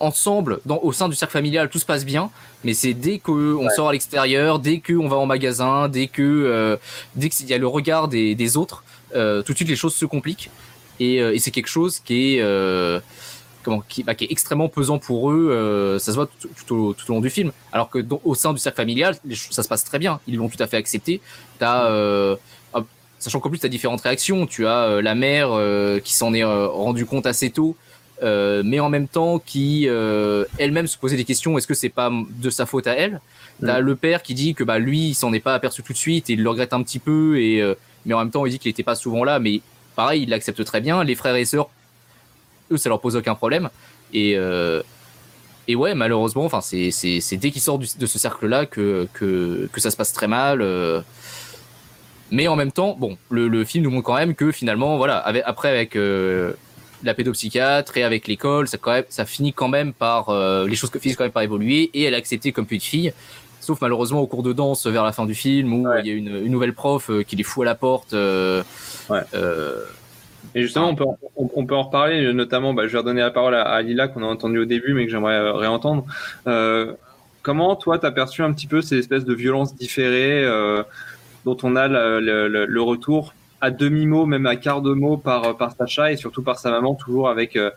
ensemble, 0.00 0.60
dans, 0.64 0.78
au 0.82 0.92
sein 0.92 1.08
du 1.08 1.16
cercle 1.16 1.32
familial, 1.32 1.68
tout 1.68 1.78
se 1.80 1.84
passe 1.84 2.04
bien, 2.04 2.30
mais 2.62 2.72
c'est 2.72 2.94
dès 2.94 3.18
qu'on 3.18 3.66
sort 3.74 3.88
à 3.88 3.92
l'extérieur, 3.92 4.60
dès 4.60 4.78
qu'on 4.80 5.08
va 5.08 5.16
en 5.16 5.26
magasin, 5.26 5.88
dès 5.88 6.06
que 6.06 6.22
euh, 6.22 6.76
dès 7.16 7.28
qu'il 7.30 7.46
y 7.48 7.54
a 7.54 7.58
le 7.58 7.66
regard 7.66 8.06
des, 8.06 8.36
des 8.36 8.56
autres, 8.56 8.84
euh, 9.16 9.42
tout 9.42 9.52
de 9.52 9.56
suite 9.56 9.68
les 9.68 9.74
choses 9.76 9.94
se 9.94 10.04
compliquent. 10.06 10.50
Et, 11.00 11.16
et 11.16 11.38
c'est 11.38 11.50
quelque 11.52 11.68
chose 11.68 12.00
qui 12.00 12.36
est 12.36 12.42
comment 13.68 13.82
qui, 13.88 14.02
bah, 14.02 14.14
qui 14.14 14.24
est 14.24 14.32
extrêmement 14.32 14.68
pesant 14.68 14.98
pour 14.98 15.30
eux. 15.30 15.50
euh, 15.50 15.98
ça 15.98 16.12
se 16.12 16.16
voit 16.16 16.26
tout, 16.26 16.48
tout 16.66 16.74
au, 16.74 16.92
tout 16.94 17.10
au 17.10 17.14
long 17.14 17.20
du 17.20 17.30
film. 17.30 17.52
Alors 17.72 17.90
que 17.90 18.04
au 18.24 18.34
sein 18.34 18.52
du 18.52 18.58
cercle 18.58 18.76
familial, 18.76 19.16
les 19.24 19.34
ça 19.36 19.62
se 19.62 19.68
passe 19.68 19.84
très 19.84 19.98
bien. 19.98 20.20
Ils 20.26 20.36
l'ont 20.36 20.48
tout 20.48 20.62
à 20.62 20.66
fait 20.66 20.76
accepté. 20.76 21.20
T'as 21.58 21.86
euh, 21.86 22.36
sachant 23.18 23.40
qu'en 23.40 23.48
plus 23.48 23.58
t'as 23.58 23.68
différentes 23.68 24.00
réactions. 24.00 24.46
Tu 24.46 24.66
as 24.66 24.84
euh, 24.84 25.02
la 25.02 25.14
mère 25.14 25.50
qui 26.02 26.14
s'en 26.14 26.32
est 26.34 26.44
rendu 26.44 27.04
compte 27.06 27.26
assez 27.26 27.50
tôt 27.50 27.76
mais 28.22 28.80
en 28.80 28.88
même 28.90 29.06
temps 29.06 29.38
qui 29.38 29.84
elle-même 30.58 30.86
se 30.88 30.98
posait 30.98 31.16
des 31.16 31.24
questions 31.24 31.56
est-ce 31.56 31.66
que 31.68 31.74
c'est 31.74 31.88
pas 31.88 32.10
de 32.44 32.50
sa 32.50 32.66
faute 32.66 32.86
à 32.88 32.94
elle? 32.94 33.20
T'as 33.64 33.80
Mm. 33.80 33.84
le 33.84 33.94
père 33.96 34.22
qui 34.22 34.34
dit 34.34 34.54
que 34.54 34.64
bah 34.64 34.78
lui 34.78 35.08
il 35.10 35.14
s'en 35.14 35.32
est 35.32 35.40
pas 35.40 35.54
aperçu 35.54 35.82
tout 35.82 35.92
de 35.92 35.98
suite 35.98 36.28
et 36.30 36.32
il 36.34 36.42
le 36.42 36.50
regrette 36.50 36.72
un 36.72 36.82
petit 36.82 36.98
peu 37.00 37.40
et 37.40 37.62
mais 38.06 38.14
en 38.14 38.18
même 38.18 38.30
temps 38.30 38.44
il 38.46 38.50
dit 38.50 38.58
qu'il 38.58 38.70
était 38.70 38.82
pas 38.84 38.94
souvent 38.96 39.22
là 39.24 39.38
mais 39.40 39.60
pareil 39.96 40.22
il 40.22 40.30
l'accepte 40.30 40.64
très 40.64 40.80
bien 40.80 41.02
les 41.04 41.14
frères 41.16 41.36
et 41.36 41.44
sœurs 41.44 41.68
eux 42.70 42.76
ça 42.76 42.88
leur 42.88 43.00
pose 43.00 43.16
aucun 43.16 43.34
problème 43.34 43.68
et 44.12 44.34
euh, 44.36 44.82
et 45.68 45.74
ouais 45.76 45.94
malheureusement 45.94 46.44
enfin 46.44 46.60
c'est 46.60 46.90
c'est 46.90 47.20
c'est 47.20 47.36
dès 47.36 47.50
qu'il 47.50 47.60
sort 47.62 47.78
du- 47.78 47.86
de 47.98 48.06
ce 48.06 48.18
cercle 48.18 48.46
là 48.46 48.66
que 48.66 49.06
que 49.12 49.68
que 49.72 49.80
ça 49.80 49.90
se 49.90 49.96
passe 49.96 50.12
très 50.12 50.28
mal 50.28 50.62
euh, 50.62 51.00
mais 52.30 52.46
en 52.46 52.56
même 52.56 52.72
temps, 52.72 52.94
bon, 52.98 53.16
le, 53.30 53.48
le 53.48 53.64
film 53.64 53.84
nous 53.84 53.90
montre 53.90 54.04
quand 54.04 54.14
même 54.16 54.34
que 54.34 54.52
finalement, 54.52 54.98
voilà, 54.98 55.16
avec, 55.16 55.42
après 55.46 55.70
avec 55.70 55.96
euh, 55.96 56.52
la 57.02 57.14
pédopsychiatre 57.14 57.96
et 57.96 58.02
avec 58.04 58.28
l'école, 58.28 58.68
ça, 58.68 58.76
quand 58.76 58.92
même, 58.92 59.04
ça 59.08 59.24
finit 59.24 59.54
quand 59.54 59.68
même 59.68 59.94
par 59.94 60.28
euh, 60.28 60.66
les 60.68 60.76
choses 60.76 60.90
que 60.90 60.98
finissent 60.98 61.16
quand 61.16 61.24
même 61.24 61.32
par 61.32 61.42
évoluer 61.42 61.90
et 61.94 62.02
elle 62.02 62.12
est 62.12 62.18
acceptée 62.18 62.52
comme 62.52 62.66
petite 62.66 62.82
fille. 62.82 63.14
Sauf 63.60 63.80
malheureusement 63.80 64.20
au 64.20 64.26
cours 64.26 64.42
de 64.42 64.52
danse 64.52 64.86
vers 64.86 65.04
la 65.04 65.12
fin 65.12 65.24
du 65.24 65.34
film 65.34 65.72
où 65.72 65.86
il 66.00 66.06
y 66.06 66.10
a 66.10 66.12
une, 66.12 66.28
une 66.44 66.52
nouvelle 66.52 66.74
prof 66.74 67.10
qui 67.26 67.34
les 67.34 67.42
fout 67.44 67.62
à 67.62 67.64
la 67.64 67.74
porte. 67.74 68.12
Ouais. 68.12 69.22
Et 70.54 70.62
justement, 70.62 70.88
on 70.88 70.94
peut, 70.94 71.04
on, 71.36 71.66
peut 71.66 71.74
en 71.74 71.84
reparler, 71.84 72.32
notamment, 72.32 72.74
bah, 72.74 72.86
je 72.86 72.92
vais 72.92 72.98
redonner 72.98 73.20
la 73.20 73.30
parole 73.30 73.54
à, 73.54 73.62
à 73.62 73.82
Lila 73.82 74.08
qu'on 74.08 74.22
a 74.22 74.26
entendu 74.26 74.58
au 74.58 74.64
début, 74.64 74.94
mais 74.94 75.04
que 75.04 75.10
j'aimerais 75.10 75.50
réentendre. 75.50 76.04
Euh, 76.46 76.92
comment, 77.42 77.76
toi, 77.76 77.98
tu 77.98 78.06
as 78.06 78.10
perçu 78.10 78.42
un 78.42 78.52
petit 78.52 78.66
peu 78.66 78.80
ces 78.80 78.98
espèces 78.98 79.24
de 79.24 79.34
violences 79.34 79.74
différées 79.76 80.44
euh, 80.44 80.82
dont 81.44 81.56
on 81.62 81.76
a 81.76 81.88
le, 81.88 82.80
retour 82.80 83.34
à 83.60 83.70
demi-mot, 83.70 84.26
même 84.26 84.46
à 84.46 84.56
quart 84.56 84.82
de 84.82 84.92
mot 84.92 85.16
par, 85.16 85.56
par 85.56 85.72
Sacha 85.72 86.12
et 86.12 86.16
surtout 86.16 86.42
par 86.42 86.58
sa 86.58 86.70
maman, 86.70 86.94
toujours 86.94 87.28
avec, 87.28 87.56
euh, 87.56 87.70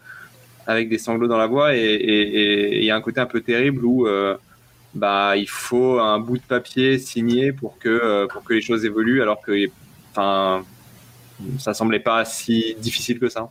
avec 0.68 0.90
des 0.90 0.98
sanglots 0.98 1.28
dans 1.28 1.38
la 1.38 1.48
voix. 1.48 1.76
Et 1.76 2.78
il 2.78 2.84
y 2.84 2.92
a 2.92 2.96
un 2.96 3.02
côté 3.02 3.20
un 3.20 3.26
peu 3.26 3.42
terrible 3.42 3.84
où 3.86 4.08
euh, 4.08 4.36
bah, 4.94 5.38
il 5.38 5.50
faut 5.50 6.00
un 6.00 6.20
bout 6.20 6.38
de 6.38 6.44
papier 6.44 7.00
signé 7.00 7.52
pour 7.52 7.78
que, 7.80 7.90
euh, 7.90 8.28
pour 8.28 8.44
que 8.44 8.54
les 8.54 8.62
choses 8.62 8.86
évoluent, 8.86 9.22
alors 9.22 9.42
que 9.42 9.54
enfin, 10.12 10.64
ça 11.60 11.74
semblait 11.74 12.00
pas 12.00 12.26
si 12.26 12.76
difficile 12.80 13.20
que 13.20 13.30
ça. 13.30 13.50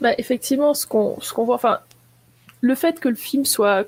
Bah, 0.00 0.12
effectivement, 0.18 0.74
ce 0.74 0.86
qu'on 0.86 1.16
qu'on 1.34 1.44
voit, 1.44 1.54
enfin, 1.54 1.78
le 2.60 2.74
fait 2.74 3.00
que 3.00 3.08
le 3.08 3.14
film 3.14 3.44
soit 3.44 3.86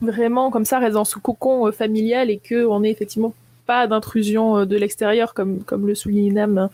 vraiment 0.00 0.50
comme 0.50 0.64
ça, 0.64 0.78
reste 0.78 0.94
dans 0.94 1.04
ce 1.04 1.18
cocon 1.18 1.70
familial 1.72 2.30
et 2.30 2.40
qu'on 2.46 2.82
ait 2.82 2.90
effectivement 2.90 3.34
pas 3.66 3.86
d'intrusion 3.86 4.66
de 4.66 4.76
l'extérieur 4.76 5.32
comme 5.32 5.62
comme 5.62 5.86
le 5.86 5.94
souligne 5.94 6.34
Nam, 6.34 6.68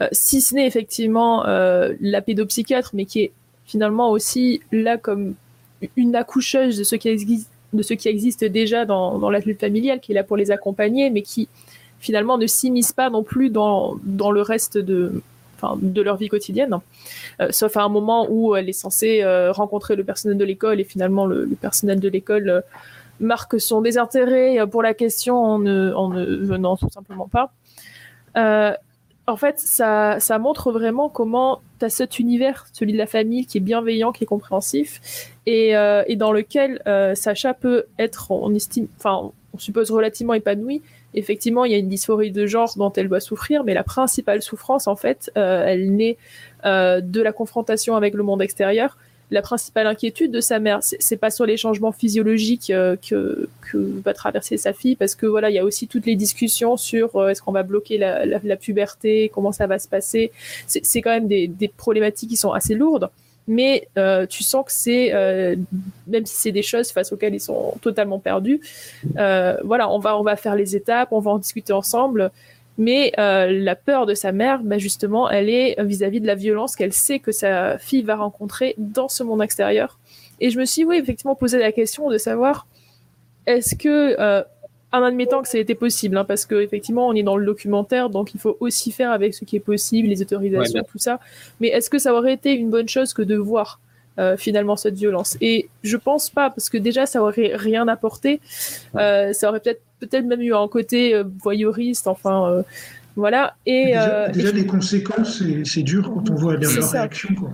euh, 0.00 0.08
si 0.12 0.40
ce 0.40 0.54
n'est 0.54 0.66
effectivement 0.66 1.46
euh, 1.46 1.94
la 2.00 2.20
pédopsychiatre, 2.20 2.90
mais 2.92 3.06
qui 3.06 3.22
est 3.22 3.32
finalement 3.66 4.10
aussi 4.10 4.60
là 4.70 4.98
comme 4.98 5.34
une 5.96 6.14
accoucheuse 6.16 6.78
de 6.78 6.84
ce 6.84 6.96
qui 6.96 7.08
existe 7.08 7.48
de 7.72 7.82
ce 7.82 7.94
qui 7.94 8.08
existe 8.08 8.44
déjà 8.44 8.84
dans, 8.84 9.18
dans 9.18 9.30
la 9.30 9.40
lutte 9.40 9.60
familiale, 9.60 10.00
qui 10.00 10.12
est 10.12 10.14
là 10.14 10.22
pour 10.22 10.36
les 10.36 10.50
accompagner, 10.50 11.10
mais 11.10 11.22
qui 11.22 11.48
finalement 12.04 12.36
ne 12.36 12.46
s'immisce 12.46 12.92
pas 12.92 13.08
non 13.08 13.22
plus 13.22 13.48
dans, 13.48 13.96
dans 14.04 14.30
le 14.30 14.42
reste 14.42 14.76
de, 14.76 15.22
de 15.80 16.02
leur 16.02 16.16
vie 16.16 16.28
quotidienne, 16.28 16.78
euh, 17.40 17.48
sauf 17.50 17.78
à 17.78 17.82
un 17.82 17.88
moment 17.88 18.26
où 18.28 18.54
elle 18.56 18.68
est 18.68 18.74
censée 18.74 19.22
euh, 19.22 19.52
rencontrer 19.52 19.96
le 19.96 20.04
personnel 20.04 20.36
de 20.36 20.44
l'école 20.44 20.80
et 20.80 20.84
finalement 20.84 21.24
le, 21.24 21.48
personnel 21.58 21.98
de 22.00 22.08
l'école 22.08 22.48
euh, 22.50 22.60
marque 23.20 23.58
son 23.58 23.80
désintérêt 23.80 24.66
pour 24.66 24.82
la 24.82 24.92
question 24.92 25.36
en 25.42 25.58
ne, 25.58 25.94
en 25.94 26.08
ne 26.10 26.24
venant 26.24 26.76
tout 26.76 26.90
simplement 26.90 27.28
pas. 27.28 27.52
en 29.26 29.36
fait, 29.36 29.58
ça, 29.58 30.20
ça 30.20 30.38
montre 30.38 30.72
vraiment 30.72 31.08
comment 31.08 31.62
tu 31.78 31.86
as 31.86 31.88
cet 31.88 32.18
univers, 32.18 32.66
celui 32.74 32.92
de 32.92 32.98
la 32.98 33.06
famille, 33.06 33.46
qui 33.46 33.56
est 33.58 33.62
bienveillant, 33.62 34.12
qui 34.12 34.24
est 34.24 34.26
compréhensif, 34.26 35.00
et, 35.46 35.70
et 36.06 36.16
dans 36.16 36.32
lequel 36.32 36.82
Sacha 37.14 37.54
peut 37.54 37.84
être, 38.00 38.32
on 38.32 38.52
estime, 38.52 38.88
enfin, 38.98 39.30
on 39.54 39.58
suppose 39.58 39.90
relativement 39.90 40.34
épanoui, 40.34 40.82
effectivement, 41.14 41.64
il 41.64 41.72
y 41.72 41.74
a 41.74 41.78
une 41.78 41.88
dysphorie 41.88 42.32
de 42.32 42.46
genre 42.46 42.74
dont 42.76 42.92
elle 42.92 43.08
doit 43.08 43.20
souffrir, 43.20 43.64
mais 43.64 43.72
la 43.72 43.84
principale 43.84 44.42
souffrance, 44.42 44.86
en 44.86 44.96
fait, 44.96 45.30
euh, 45.36 45.64
elle 45.66 45.94
naît 45.94 46.16
euh, 46.64 47.00
de 47.00 47.22
la 47.22 47.32
confrontation 47.32 47.94
avec 47.94 48.14
le 48.14 48.22
monde 48.22 48.42
extérieur. 48.42 48.98
La 49.30 49.40
principale 49.42 49.86
inquiétude 49.86 50.32
de 50.32 50.40
sa 50.40 50.58
mère, 50.58 50.80
c'est 50.82 51.16
pas 51.16 51.30
sur 51.30 51.46
les 51.46 51.56
changements 51.56 51.92
physiologiques 51.92 52.70
euh, 52.70 52.96
que, 53.08 53.48
va 54.04 54.12
traverser 54.12 54.56
sa 54.56 54.72
fille, 54.72 54.96
parce 54.96 55.14
que 55.14 55.26
voilà, 55.26 55.50
il 55.50 55.54
y 55.54 55.58
a 55.58 55.64
aussi 55.64 55.88
toutes 55.88 56.06
les 56.06 56.14
discussions 56.14 56.76
sur 56.76 57.28
est-ce 57.28 57.40
qu'on 57.42 57.52
va 57.52 57.62
bloquer 57.62 57.96
la, 57.98 58.56
puberté, 58.56 59.30
comment 59.32 59.50
ça 59.50 59.66
va 59.66 59.78
se 59.78 59.88
passer. 59.88 60.30
C'est 60.66 61.00
quand 61.00 61.10
même 61.10 61.26
des 61.26 61.72
problématiques 61.76 62.30
qui 62.30 62.36
sont 62.36 62.52
assez 62.52 62.74
lourdes 62.74 63.08
mais 63.46 63.88
euh, 63.98 64.26
tu 64.26 64.42
sens 64.42 64.64
que 64.64 64.72
c'est 64.72 65.12
euh, 65.12 65.56
même 66.06 66.24
si 66.24 66.34
c'est 66.36 66.52
des 66.52 66.62
choses 66.62 66.90
face 66.90 67.12
auxquelles 67.12 67.34
ils 67.34 67.40
sont 67.40 67.74
totalement 67.82 68.18
perdus 68.18 68.60
euh, 69.18 69.56
voilà 69.64 69.90
on 69.90 69.98
va 69.98 70.18
on 70.18 70.22
va 70.22 70.36
faire 70.36 70.54
les 70.54 70.76
étapes 70.76 71.08
on 71.12 71.20
va 71.20 71.32
en 71.32 71.38
discuter 71.38 71.72
ensemble. 71.72 72.30
Mais 72.76 73.12
la 73.16 73.76
peur 73.76 74.04
de 74.04 74.14
sa 74.14 74.32
mère 74.32 74.60
bah 74.64 74.78
justement 74.78 75.30
elle 75.30 75.48
est 75.48 75.80
vis-à-vis 75.80 76.18
-vis 76.18 76.22
de 76.22 76.26
la 76.26 76.34
violence 76.34 76.74
qu'elle 76.74 76.92
sait 76.92 77.20
que 77.20 77.30
sa 77.30 77.78
fille 77.78 78.02
va 78.02 78.16
rencontrer 78.16 78.74
dans 78.78 79.08
ce 79.08 79.22
monde 79.22 79.42
extérieur. 79.42 80.00
Et 80.40 80.50
je 80.50 80.58
me 80.58 80.64
suis 80.64 80.84
oui 80.84 80.96
effectivement 80.96 81.36
posé 81.36 81.58
la 81.60 81.70
question 81.70 82.10
de 82.10 82.18
savoir 82.18 82.66
est-ce 83.46 83.76
que 83.76 84.16
en 85.00 85.02
admettant 85.02 85.42
que 85.42 85.48
ça 85.48 85.58
a 85.58 85.60
été 85.60 85.74
possible, 85.74 86.16
hein, 86.16 86.24
parce 86.24 86.46
qu'effectivement, 86.46 87.08
on 87.08 87.14
est 87.14 87.22
dans 87.22 87.36
le 87.36 87.44
documentaire, 87.44 88.10
donc 88.10 88.34
il 88.34 88.40
faut 88.40 88.56
aussi 88.60 88.92
faire 88.92 89.10
avec 89.10 89.34
ce 89.34 89.44
qui 89.44 89.56
est 89.56 89.60
possible, 89.60 90.08
les 90.08 90.22
autorisations, 90.22 90.80
ouais, 90.80 90.86
tout 90.90 90.98
ça. 90.98 91.20
Mais 91.60 91.68
est-ce 91.68 91.90
que 91.90 91.98
ça 91.98 92.14
aurait 92.14 92.34
été 92.34 92.52
une 92.54 92.70
bonne 92.70 92.88
chose 92.88 93.12
que 93.12 93.22
de 93.22 93.36
voir 93.36 93.80
euh, 94.18 94.36
finalement 94.36 94.76
cette 94.76 94.94
violence? 94.94 95.36
Et 95.40 95.68
je 95.82 95.96
pense 95.96 96.30
pas, 96.30 96.50
parce 96.50 96.70
que 96.70 96.78
déjà, 96.78 97.06
ça 97.06 97.22
aurait 97.22 97.52
rien 97.54 97.88
apporté. 97.88 98.40
Euh, 98.96 99.32
ça 99.32 99.48
aurait 99.48 99.60
peut-être 99.60 99.82
peut-être 100.00 100.26
même 100.26 100.42
eu 100.42 100.54
un 100.54 100.68
côté 100.68 101.14
euh, 101.14 101.24
voyeuriste, 101.42 102.06
enfin. 102.06 102.50
Euh, 102.50 102.62
voilà. 103.16 103.54
Et, 103.64 103.86
déjà, 103.86 104.08
euh, 104.08 104.28
déjà 104.28 104.48
et 104.48 104.52
les 104.52 104.66
conséquences, 104.66 105.42
c'est 105.64 105.82
dur 105.82 106.10
quand 106.12 106.30
on 106.30 106.34
voit 106.34 106.56
leur 106.56 106.70
réaction. 106.90 107.34
Quoi. 107.34 107.50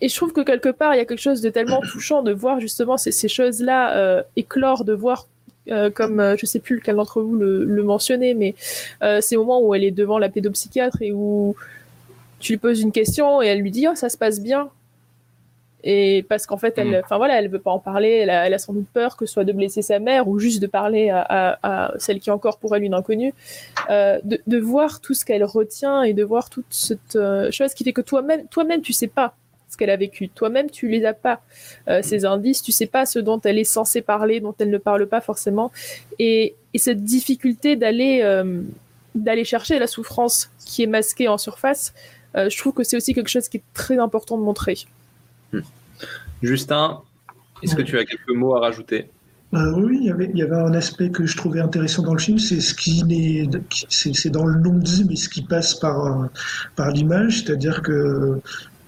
Et 0.00 0.08
je 0.08 0.16
trouve 0.16 0.32
que 0.32 0.40
quelque 0.40 0.70
part, 0.70 0.94
il 0.94 0.98
y 0.98 1.00
a 1.00 1.04
quelque 1.04 1.20
chose 1.20 1.42
de 1.42 1.50
tellement 1.50 1.80
touchant 1.80 2.22
de 2.22 2.32
voir 2.32 2.60
justement 2.60 2.96
ces, 2.96 3.12
ces 3.12 3.28
choses-là 3.28 3.96
euh, 3.96 4.22
éclore, 4.36 4.84
de 4.84 4.92
voir 4.92 5.26
euh, 5.68 5.90
comme 5.90 6.20
euh, 6.20 6.36
je 6.36 6.46
sais 6.46 6.58
plus 6.58 6.76
lequel 6.76 6.96
d'entre 6.96 7.22
vous 7.22 7.36
le, 7.36 7.64
le 7.64 7.82
mentionnait, 7.82 8.34
mais 8.34 8.54
euh, 9.02 9.20
ces 9.20 9.36
moments 9.36 9.60
où 9.60 9.74
elle 9.74 9.84
est 9.84 9.90
devant 9.90 10.18
la 10.18 10.28
pédopsychiatre 10.28 11.02
et 11.02 11.12
où 11.12 11.54
tu 12.38 12.52
lui 12.52 12.58
poses 12.58 12.80
une 12.80 12.92
question 12.92 13.42
et 13.42 13.46
elle 13.46 13.60
lui 13.60 13.70
dit 13.70 13.86
oh 13.88 13.94
ça 13.94 14.08
se 14.08 14.16
passe 14.16 14.40
bien. 14.40 14.70
Et 15.82 16.26
parce 16.28 16.46
qu'en 16.46 16.58
fait 16.58 16.76
elle 16.76 17.00
enfin 17.02 17.16
voilà 17.16 17.38
elle 17.38 17.48
veut 17.48 17.58
pas 17.58 17.70
en 17.70 17.78
parler 17.78 18.10
elle 18.10 18.28
a, 18.28 18.46
elle 18.46 18.52
a, 18.52 18.58
sans 18.58 18.74
doute 18.74 18.88
peur 18.92 19.16
que 19.16 19.24
ce 19.24 19.32
soit 19.32 19.44
de 19.44 19.52
blesser 19.52 19.80
sa 19.80 19.98
mère 19.98 20.28
ou 20.28 20.38
juste 20.38 20.60
de 20.60 20.66
parler 20.66 21.08
à, 21.08 21.20
à, 21.22 21.58
à 21.62 21.98
celle 21.98 22.20
qui 22.20 22.28
est 22.28 22.32
encore 22.32 22.58
pour 22.58 22.76
elle 22.76 22.82
une 22.82 22.92
inconnue. 22.92 23.32
Euh, 23.88 24.18
de, 24.22 24.40
de, 24.46 24.58
voir 24.58 25.00
tout 25.00 25.14
ce 25.14 25.24
qu'elle 25.24 25.44
retient 25.44 26.02
et 26.02 26.12
de 26.12 26.22
voir 26.22 26.50
toute 26.50 26.66
cette 26.68 27.16
euh, 27.16 27.50
chose 27.50 27.72
qui 27.72 27.84
fait 27.84 27.94
que 27.94 28.02
toi-même 28.02 28.46
toi-même 28.48 28.82
tu 28.82 28.92
sais 28.92 29.06
pas 29.06 29.34
qu'elle 29.80 29.90
a 29.90 29.96
vécu. 29.96 30.28
Toi-même, 30.28 30.70
tu 30.70 30.88
les 30.88 31.04
as 31.04 31.14
pas, 31.14 31.40
euh, 31.88 32.02
ces 32.02 32.24
indices, 32.24 32.62
tu 32.62 32.70
sais 32.70 32.86
pas 32.86 33.06
ce 33.06 33.18
dont 33.18 33.40
elle 33.40 33.58
est 33.58 33.64
censée 33.64 34.02
parler, 34.02 34.38
dont 34.40 34.54
elle 34.58 34.70
ne 34.70 34.78
parle 34.78 35.06
pas 35.06 35.20
forcément. 35.20 35.72
Et, 36.18 36.54
et 36.74 36.78
cette 36.78 37.02
difficulté 37.02 37.76
d'aller 37.76 38.20
euh, 38.22 38.62
d'aller 39.14 39.44
chercher 39.44 39.78
la 39.78 39.86
souffrance 39.86 40.50
qui 40.64 40.82
est 40.84 40.86
masquée 40.86 41.28
en 41.28 41.38
surface, 41.38 41.94
euh, 42.36 42.48
je 42.48 42.56
trouve 42.58 42.74
que 42.74 42.84
c'est 42.84 42.96
aussi 42.96 43.14
quelque 43.14 43.28
chose 43.28 43.48
qui 43.48 43.56
est 43.56 43.62
très 43.74 43.98
important 43.98 44.38
de 44.38 44.42
montrer. 44.42 44.78
Hmm. 45.52 45.60
Justin, 46.42 47.00
est-ce 47.62 47.74
que 47.74 47.82
tu 47.82 47.98
as 47.98 48.04
quelques 48.04 48.30
mots 48.30 48.54
à 48.54 48.60
rajouter? 48.60 49.08
Euh, 49.52 49.72
oui, 49.74 49.98
il 50.00 50.06
y, 50.06 50.10
avait, 50.10 50.30
il 50.32 50.38
y 50.38 50.42
avait 50.42 50.54
un 50.54 50.74
aspect 50.74 51.10
que 51.10 51.26
je 51.26 51.36
trouvais 51.36 51.58
intéressant 51.58 52.02
dans 52.04 52.14
le 52.14 52.20
film, 52.20 52.38
c'est 52.38 52.60
ce 52.60 52.72
qui 52.72 53.02
n'est, 53.02 53.48
c'est 53.88 54.30
dans 54.30 54.46
le 54.46 54.60
non-dit, 54.60 55.04
mais 55.08 55.16
ce 55.16 55.28
qui 55.28 55.42
passe 55.42 55.74
par, 55.74 56.28
par 56.76 56.92
l'image, 56.92 57.42
c'est-à-dire 57.42 57.82
que 57.82 58.40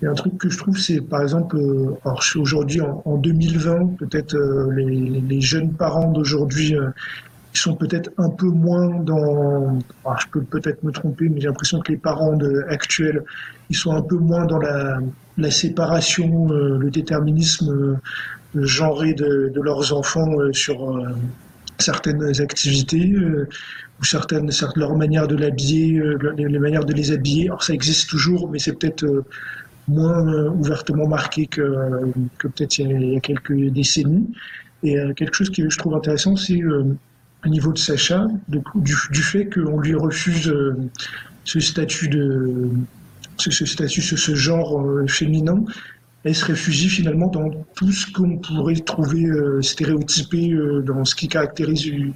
a 0.08 0.10
un 0.10 0.14
truc 0.14 0.36
que 0.38 0.48
je 0.48 0.58
trouve, 0.58 0.78
c'est 0.78 1.00
par 1.00 1.22
exemple, 1.22 1.56
euh, 1.56 1.94
aujourd'hui 2.36 2.80
en, 2.80 3.02
en, 3.04 3.16
2020, 3.18 3.98
peut-être 3.98 4.34
euh, 4.34 4.70
les, 4.72 5.40
jeunes 5.40 5.72
parents 5.72 6.10
d'aujourd'hui, 6.10 6.74
euh, 6.76 6.88
ils 7.54 7.58
sont 7.58 7.76
peut-être 7.76 8.10
un 8.18 8.30
peu 8.30 8.46
moins 8.46 8.88
dans, 9.00 9.78
alors 10.04 10.20
je 10.20 10.26
peux 10.32 10.42
peut-être 10.42 10.82
me 10.82 10.90
tromper, 10.90 11.28
mais 11.28 11.40
j'ai 11.40 11.48
l'impression 11.48 11.80
que 11.80 11.92
les 11.92 11.98
parents 11.98 12.36
de, 12.36 12.64
actuels, 12.68 13.22
ils 13.70 13.76
sont 13.76 13.92
un 13.92 14.02
peu 14.02 14.16
moins 14.16 14.46
dans 14.46 14.58
la, 14.58 14.98
la 15.38 15.50
séparation, 15.50 16.48
le 16.48 16.90
déterminisme 16.90 18.00
genré 18.54 19.14
de, 19.14 19.52
leurs 19.62 19.92
enfants 19.92 20.30
sur 20.52 20.98
certaines 21.78 22.40
activités 22.40 23.14
ou 23.14 24.04
certaines, 24.04 24.50
certaines 24.50 24.82
leur 24.82 24.96
manière 24.96 25.28
de 25.28 25.36
l'habiller, 25.36 26.02
les, 26.36 26.58
manières 26.58 26.84
de 26.84 26.94
les 26.94 27.12
habiller. 27.12 27.48
Alors 27.48 27.62
ça 27.62 27.74
existe 27.74 28.08
toujours, 28.08 28.50
mais 28.50 28.58
c'est 28.58 28.78
peut-être 28.78 29.04
moins 29.88 30.26
euh, 30.26 30.50
ouvertement 30.50 31.08
marqué 31.08 31.46
que, 31.46 32.12
que 32.38 32.48
peut-être 32.48 32.78
il, 32.78 33.12
y 33.12 33.16
a 33.16 33.20
quelques 33.20 33.70
décennies. 33.70 34.28
Et 34.82 34.98
euh, 34.98 35.12
quelque 35.14 35.34
chose 35.34 35.50
qui 35.50 35.64
je 35.68 35.78
trouve 35.78 35.94
intéressant, 35.94 36.36
c'est 36.36 36.60
euh, 36.60 36.84
au 37.44 37.48
niveau 37.48 37.72
de 37.72 37.78
Sacha, 37.78 38.26
du, 38.48 38.62
du, 39.10 39.22
fait 39.22 39.46
qu'on 39.46 39.80
lui 39.80 39.94
refuse 39.94 40.54
ce 41.44 41.60
statut 41.60 42.08
de 42.08 42.70
ce, 43.36 43.66
statut, 43.66 44.00
ce, 44.00 44.34
genre 44.34 44.86
féminin, 45.08 45.64
elle 46.24 46.34
se 46.34 46.44
réfugie 46.44 46.88
finalement 46.88 47.26
dans 47.26 47.50
tout 47.74 47.90
ce 47.90 48.10
qu'on 48.12 48.38
pourrait 48.38 48.76
trouver 48.76 49.24
euh, 49.24 49.60
stéréotypé 49.60 50.52
euh, 50.52 50.80
dans 50.82 51.04
ce 51.04 51.16
qui 51.16 51.26
caractérise 51.26 51.84
une, 51.86 52.14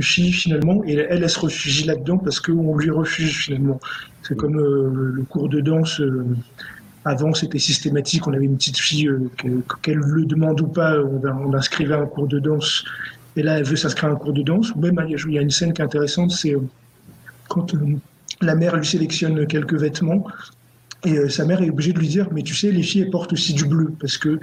fille 0.00 0.32
finalement, 0.32 0.84
et 0.84 0.94
elle, 0.94 1.22
elle 1.22 1.30
se 1.30 1.40
réfugie 1.40 1.84
là-dedans 1.84 2.18
parce 2.18 2.38
qu'on 2.40 2.76
lui 2.76 2.90
refuse 2.90 3.32
finalement. 3.32 3.80
C'est 4.22 4.36
comme 4.36 4.58
euh, 4.58 5.12
le 5.12 5.22
cours 5.24 5.48
de 5.48 5.60
danse 5.60 6.00
avant, 7.08 7.34
c'était 7.34 7.58
systématique. 7.58 8.26
On 8.26 8.32
avait 8.32 8.44
une 8.44 8.56
petite 8.56 8.78
fille, 8.78 9.08
euh, 9.08 9.30
qu'elle 9.82 9.98
le 9.98 10.24
demande 10.24 10.60
ou 10.60 10.66
pas, 10.68 10.96
on, 11.00 11.20
on 11.24 11.54
inscrivait 11.54 11.94
un 11.94 12.06
cours 12.06 12.28
de 12.28 12.38
danse. 12.38 12.84
Et 13.36 13.42
là, 13.42 13.58
elle 13.58 13.64
veut 13.64 13.76
s'inscrire 13.76 14.10
à 14.10 14.12
un 14.12 14.16
cours 14.16 14.32
de 14.32 14.42
danse. 14.42 14.72
Ou 14.74 14.80
même, 14.80 14.96
il 15.08 15.32
y 15.32 15.38
a 15.38 15.42
une 15.42 15.50
scène 15.50 15.72
qui 15.72 15.80
est 15.80 15.84
intéressante, 15.84 16.30
c'est 16.32 16.54
euh, 16.54 16.60
quand 17.48 17.74
euh, 17.74 17.78
la 18.40 18.54
mère 18.54 18.76
lui 18.76 18.86
sélectionne 18.86 19.46
quelques 19.46 19.74
vêtements. 19.74 20.26
Et 21.04 21.28
sa 21.28 21.44
mère 21.44 21.62
est 21.62 21.70
obligée 21.70 21.92
de 21.92 21.98
lui 22.00 22.08
dire, 22.08 22.28
mais 22.32 22.42
tu 22.42 22.54
sais, 22.54 22.72
les 22.72 22.82
filles, 22.82 23.02
elles 23.02 23.10
portent 23.10 23.32
aussi 23.32 23.54
du 23.54 23.64
bleu. 23.64 23.92
Parce 24.00 24.18
que 24.18 24.40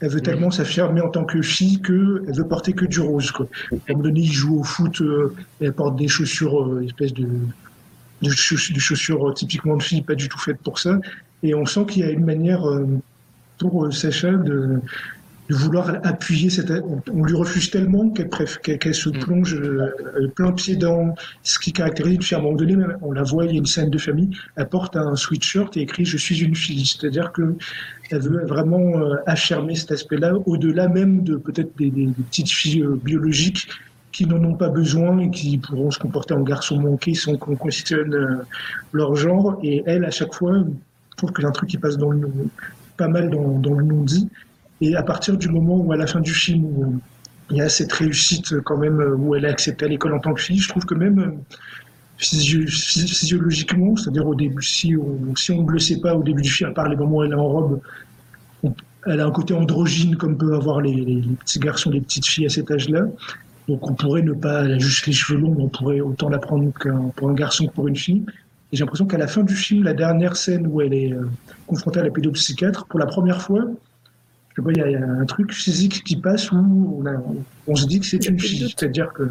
elle 0.00 0.10
veut 0.10 0.20
tellement 0.20 0.50
s'affirmer 0.50 1.00
en 1.00 1.08
tant 1.08 1.24
que 1.24 1.40
fille 1.40 1.80
qu'elle 1.80 2.34
veut 2.34 2.46
porter 2.46 2.74
que 2.74 2.84
du 2.84 3.00
rose. 3.00 3.30
Quoi. 3.32 3.48
À 3.72 3.74
un 3.74 3.92
moment 3.92 4.04
donné, 4.04 4.20
il 4.20 4.32
joue 4.32 4.60
au 4.60 4.62
foot, 4.62 5.00
euh, 5.00 5.34
elle 5.60 5.72
porte 5.72 5.96
des 5.96 6.06
chaussures, 6.06 6.62
euh, 6.64 6.84
espèce 6.84 7.14
de, 7.14 7.26
de, 8.22 8.30
chauss- 8.30 8.72
de 8.72 8.78
chaussures 8.78 9.26
euh, 9.26 9.32
typiquement 9.32 9.74
de 9.76 9.82
fille, 9.82 10.02
pas 10.02 10.14
du 10.14 10.28
tout 10.28 10.38
faites 10.38 10.58
pour 10.58 10.78
ça. 10.78 11.00
Et 11.42 11.54
on 11.54 11.66
sent 11.66 11.84
qu'il 11.88 12.02
y 12.02 12.04
a 12.04 12.10
une 12.10 12.24
manière 12.24 12.66
euh, 12.68 12.86
pour 13.58 13.84
euh, 13.86 13.90
Sacha 13.90 14.32
de, 14.32 14.80
de 15.48 15.54
vouloir 15.54 15.98
appuyer 16.02 16.50
cette. 16.50 16.72
On, 17.12 17.22
lui 17.24 17.34
refuse 17.34 17.70
tellement 17.70 18.10
qu'elle 18.10 18.28
préf- 18.28 18.58
qu'elle 18.60 18.78
qu'elle 18.78 18.94
se 18.94 19.10
plonge 19.10 19.54
euh, 19.54 19.92
plein 20.34 20.52
pied 20.52 20.76
dans 20.76 21.14
ce 21.42 21.58
qui 21.58 21.72
caractérise 21.72 22.14
une 22.16 22.22
fille. 22.22 22.36
À 22.36 22.40
un 22.40 22.42
moment 22.42 22.56
donné, 22.56 22.76
on 23.02 23.12
la 23.12 23.22
voit, 23.22 23.44
il 23.44 23.52
y 23.52 23.54
a 23.54 23.58
une 23.58 23.66
scène 23.66 23.90
de 23.90 23.98
famille, 23.98 24.30
elle 24.56 24.68
porte 24.68 24.96
un 24.96 25.14
sweatshirt 25.14 25.76
et 25.76 25.80
écrit 25.82 26.04
Je 26.04 26.16
suis 26.16 26.40
une 26.42 26.56
fille. 26.56 26.84
C'est-à-dire 26.86 27.32
que 27.32 27.54
elle 28.10 28.20
veut 28.22 28.44
vraiment 28.46 28.98
euh, 29.00 29.16
affirmer 29.26 29.74
cet 29.74 29.92
aspect-là, 29.92 30.34
au-delà 30.46 30.88
même 30.88 31.22
de 31.22 31.36
peut-être 31.36 31.76
des, 31.76 31.90
des- 31.90 32.06
des 32.06 32.22
petites 32.30 32.50
filles 32.50 32.82
euh, 32.82 32.98
biologiques 33.02 33.68
qui 34.12 34.24
n'en 34.26 34.42
ont 34.42 34.54
pas 34.54 34.68
besoin 34.70 35.18
et 35.18 35.30
qui 35.30 35.58
pourront 35.58 35.90
se 35.90 35.98
comporter 35.98 36.32
en 36.32 36.40
garçons 36.40 36.80
manqués 36.80 37.12
sans 37.14 37.36
qu'on 37.36 37.54
questionne 37.56 38.40
leur 38.92 39.14
genre. 39.14 39.58
Et 39.62 39.82
elle, 39.86 40.06
à 40.06 40.10
chaque 40.10 40.32
fois, 40.34 40.64
je 41.16 41.24
trouve 41.24 41.32
y 41.42 41.46
a 41.46 41.48
un 41.48 41.52
truc 41.52 41.70
qui 41.70 41.78
passe 41.78 41.96
pas 42.96 43.08
mal 43.08 43.30
dans, 43.30 43.74
le 43.74 43.82
non-dit. 43.82 44.28
Et 44.82 44.94
à 44.96 45.02
partir 45.02 45.38
du 45.38 45.48
moment 45.48 45.76
où, 45.76 45.92
à 45.92 45.96
la 45.96 46.06
fin 46.06 46.20
du 46.20 46.34
film, 46.34 47.00
il 47.50 47.56
y 47.56 47.60
a 47.62 47.68
cette 47.68 47.92
réussite 47.92 48.52
euh, 48.52 48.60
quand 48.60 48.76
même, 48.76 49.00
euh, 49.00 49.16
où 49.16 49.34
elle 49.34 49.44
est 49.44 49.48
acceptée 49.48 49.86
à 49.86 49.88
l'école 49.88 50.12
en 50.14 50.18
tant 50.18 50.34
que 50.34 50.40
fille, 50.40 50.58
je 50.58 50.68
trouve 50.68 50.84
que 50.84 50.94
même 50.94 51.18
euh, 51.18 51.30
physio- 52.18 52.66
phys- 52.66 53.06
physiologiquement, 53.06 53.96
c'est-à-dire 53.96 54.26
au 54.26 54.34
début, 54.34 54.62
si 54.62 54.94
on, 54.96 55.62
ne 55.62 55.72
le 55.72 55.78
sait 55.78 56.00
pas 56.00 56.14
au 56.14 56.22
début 56.22 56.42
du 56.42 56.50
film, 56.50 56.70
à 56.70 56.74
part 56.74 56.88
les 56.88 56.96
moments 56.96 57.18
où 57.18 57.24
elle 57.24 57.32
est 57.32 57.36
en 57.36 57.48
robe, 57.48 57.80
elle 59.06 59.20
a 59.20 59.26
un 59.26 59.30
côté 59.30 59.54
androgyne 59.54 60.16
comme 60.16 60.36
peuvent 60.36 60.52
avoir 60.52 60.80
les, 60.80 61.22
petits 61.40 61.60
garçons, 61.60 61.90
les 61.90 62.00
petites 62.00 62.26
filles 62.26 62.46
à 62.46 62.50
cet 62.50 62.70
âge-là. 62.70 63.06
Donc 63.68 63.88
on 63.88 63.94
pourrait 63.94 64.22
ne 64.22 64.32
pas, 64.32 64.64
elle 64.64 64.72
a 64.72 64.78
juste 64.78 65.06
les 65.06 65.12
cheveux 65.12 65.38
longs, 65.38 65.56
on 65.58 65.68
pourrait 65.68 66.00
autant 66.00 66.28
la 66.28 66.38
prendre 66.38 66.72
pour 67.14 67.30
un 67.30 67.34
garçon 67.34 67.66
que 67.66 67.72
pour 67.72 67.88
une 67.88 67.96
fille. 67.96 68.24
Et 68.76 68.78
j'ai 68.78 68.84
l'impression 68.84 69.06
qu'à 69.06 69.16
la 69.16 69.26
fin 69.26 69.42
du 69.42 69.54
film, 69.56 69.84
la 69.84 69.94
dernière 69.94 70.36
scène 70.36 70.66
où 70.66 70.82
elle 70.82 70.92
est 70.92 71.10
euh, 71.10 71.30
confrontée 71.66 72.00
à 72.00 72.02
la 72.02 72.10
pédopsychiatre, 72.10 72.84
pour 72.84 72.98
la 72.98 73.06
première 73.06 73.40
fois, 73.40 73.64
je 74.54 74.60
sais 74.60 74.62
pas, 74.62 74.70
il 74.70 74.76
y, 74.76 74.82
a- 74.82 74.90
il 74.90 74.92
y 74.92 74.96
a 74.96 75.02
un 75.02 75.24
truc 75.24 75.50
physique 75.54 76.04
qui 76.04 76.16
passe 76.16 76.52
où 76.52 76.98
on, 77.02 77.06
a- 77.06 77.22
on 77.68 77.74
se 77.74 77.86
dit 77.86 78.00
que 78.00 78.04
c'est 78.04 78.26
une 78.28 78.38
fille. 78.38 78.68
C'est-à-dire 78.76 79.14
que 79.14 79.22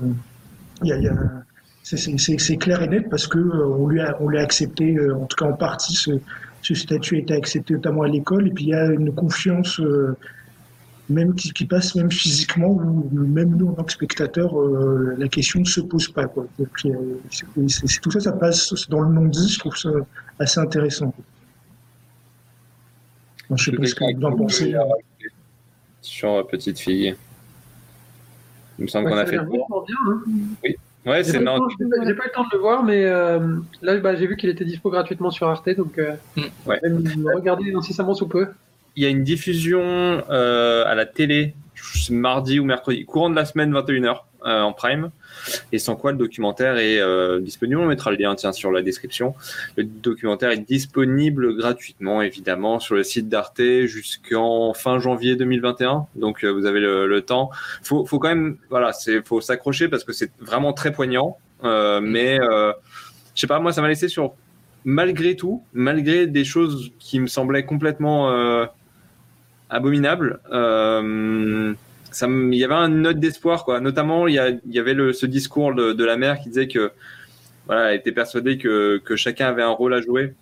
il 0.81 0.87
y 0.89 0.93
a, 0.93 0.97
il 0.97 1.03
y 1.03 1.07
a- 1.09 1.43
c'est- 1.83 2.57
clair 2.57 2.81
et 2.81 2.87
net 2.87 3.07
parce 3.07 3.27
que 3.27 3.37
euh, 3.37 3.67
on 3.67 3.87
lui 3.87 4.01
a, 4.01 4.17
on 4.19 4.29
lui 4.29 4.39
a 4.39 4.41
accepté, 4.41 4.95
euh, 4.97 5.15
en 5.15 5.27
tout 5.27 5.37
cas 5.37 5.45
en 5.45 5.53
partie, 5.53 5.93
ce, 5.93 6.09
ce 6.63 6.73
statut 6.73 7.17
a 7.17 7.19
été 7.19 7.35
accepté 7.35 7.75
notamment 7.75 8.01
à 8.01 8.07
l'école. 8.07 8.47
Et 8.47 8.51
puis 8.51 8.63
il 8.65 8.69
y 8.69 8.73
a 8.73 8.87
une 8.87 9.13
confiance 9.13 9.79
euh, 9.79 10.17
même 11.09 11.35
qui, 11.35 11.51
qui 11.53 11.65
passe 11.65 11.93
même 11.95 12.11
physiquement 12.11 12.69
où 12.69 13.09
même 13.13 13.55
nous 13.55 13.67
en 13.69 13.73
tant 13.73 13.83
que 13.83 13.91
spectateurs, 13.91 14.59
euh, 14.59 15.15
la 15.17 15.27
question 15.27 15.59
ne 15.59 15.65
se 15.65 15.81
pose 15.81 16.07
pas. 16.09 16.25
Quoi. 16.25 16.47
C'est- 16.77 16.89
c'est- 17.67 18.01
tout 18.01 18.11
ça, 18.11 18.19
ça 18.19 18.31
passe 18.31 18.73
dans 18.89 19.01
le 19.01 19.09
non-dit. 19.13 19.49
Je 19.49 19.59
trouve 19.59 19.77
ça 19.77 19.89
assez 20.39 20.59
intéressant. 20.59 21.13
Je 23.51 23.63
sais 23.63 23.71
pas 23.71 23.85
ce 23.85 23.95
que 23.95 24.15
vous 24.17 24.23
en 24.25 24.35
pensez. 24.35 24.73
Sur 26.01 26.31
euh, 26.33 26.43
Petite 26.43 26.79
Fille. 26.79 27.15
Il 28.79 28.83
me 28.83 28.87
semble 28.87 29.05
Ouais, 29.07 29.11
qu'on 29.13 29.17
a 29.19 29.25
fait 29.25 29.37
le 29.37 29.45
tour. 29.45 29.85
bien. 29.87 29.95
hein. 30.07 30.21
Oui. 30.63 30.75
Ouais, 31.05 31.23
c'est 31.23 31.39
non. 31.39 31.59
j'ai 31.79 31.85
pas- 31.87 32.03
j'ai 32.05 32.13
pas 32.15 32.23
eu 32.23 32.27
le 32.27 32.33
temps 32.33 32.43
de 32.43 32.49
le 32.53 32.57
voir, 32.59 32.83
mais 32.83 33.05
euh, 33.05 33.57
là, 33.83 33.97
bah, 33.97 34.15
j'ai 34.15 34.25
vu 34.25 34.35
qu'il 34.37 34.49
était 34.49 34.65
dispo 34.65 34.89
gratuitement 34.89 35.29
sur 35.29 35.47
Arte, 35.47 35.69
donc 35.77 35.99
euh, 35.99 36.15
Ouais. 36.65 36.79
je 36.83 36.89
vais 36.89 37.15
me 37.15 37.35
regarder 37.35 37.73
incessamment 37.75 38.15
sous 38.15 38.27
peu. 38.27 38.47
Il 38.95 39.03
y 39.03 39.05
a 39.05 39.09
une 39.09 39.23
diffusion 39.23 39.81
euh, 40.29 40.85
à 40.85 40.95
la 40.95 41.05
télé, 41.05 41.53
mardi 42.09 42.59
ou 42.59 42.65
mercredi, 42.65 43.05
courant 43.05 43.29
de 43.29 43.35
la 43.35 43.45
semaine 43.45 43.73
21h 43.73 44.19
euh, 44.45 44.61
en 44.61 44.73
prime. 44.73 45.11
Et 45.71 45.79
sans 45.79 45.95
quoi 45.95 46.11
le 46.11 46.17
documentaire 46.17 46.77
est 46.77 46.99
euh, 46.99 47.39
disponible. 47.39 47.81
On 47.81 47.87
mettra 47.87 48.11
le 48.11 48.17
lien 48.17 48.35
tiens, 48.35 48.51
sur 48.51 48.71
la 48.71 48.81
description. 48.81 49.33
Le 49.75 49.83
documentaire 49.83 50.51
est 50.51 50.57
disponible 50.57 51.55
gratuitement, 51.57 52.21
évidemment, 52.21 52.79
sur 52.79 52.95
le 52.95 53.03
site 53.03 53.27
d'Arte 53.27 53.61
jusqu'en 53.85 54.73
fin 54.73 54.99
janvier 54.99 55.35
2021. 55.35 56.07
Donc 56.15 56.43
euh, 56.43 56.49
vous 56.49 56.65
avez 56.65 56.79
le, 56.79 57.07
le 57.07 57.21
temps. 57.21 57.49
Faut, 57.83 58.05
faut 58.05 58.19
quand 58.19 58.29
même, 58.29 58.57
voilà, 58.69 58.93
c'est 58.93 59.25
faut 59.25 59.41
s'accrocher 59.41 59.87
parce 59.89 60.03
que 60.03 60.13
c'est 60.13 60.31
vraiment 60.39 60.73
très 60.73 60.91
poignant. 60.91 61.37
Euh, 61.63 62.01
mais 62.01 62.39
euh, 62.39 62.71
je 63.33 63.41
sais 63.41 63.47
pas, 63.47 63.59
moi 63.59 63.73
ça 63.73 63.81
m'a 63.81 63.87
laissé 63.87 64.07
sur 64.07 64.33
malgré 64.83 65.35
tout, 65.35 65.63
malgré 65.73 66.27
des 66.27 66.45
choses 66.45 66.91
qui 66.99 67.19
me 67.19 67.27
semblaient 67.27 67.65
complètement 67.65 68.67
abominables, 69.69 70.39
euh, 70.51 71.73
il 72.21 72.53
y 72.55 72.63
avait 72.63 72.75
une 72.75 73.01
note 73.01 73.19
d'espoir, 73.19 73.65
quoi. 73.65 73.79
Notamment, 73.79 74.27
il 74.27 74.35
y, 74.35 74.39
a- 74.39 74.79
avait 74.79 75.13
ce 75.13 75.25
discours 75.25 75.73
de, 75.73 76.03
la 76.03 76.17
mère 76.17 76.39
qui 76.39 76.49
disait 76.49 76.67
que 76.67 76.91
elle 77.69 77.95
était 77.95 78.11
persuadée 78.11 78.57
que, 78.57 79.01
chacun 79.15 79.47
avait 79.47 79.63
un 79.63 79.69
rôle 79.69 79.93
à 79.93 80.01
jouer 80.01 80.33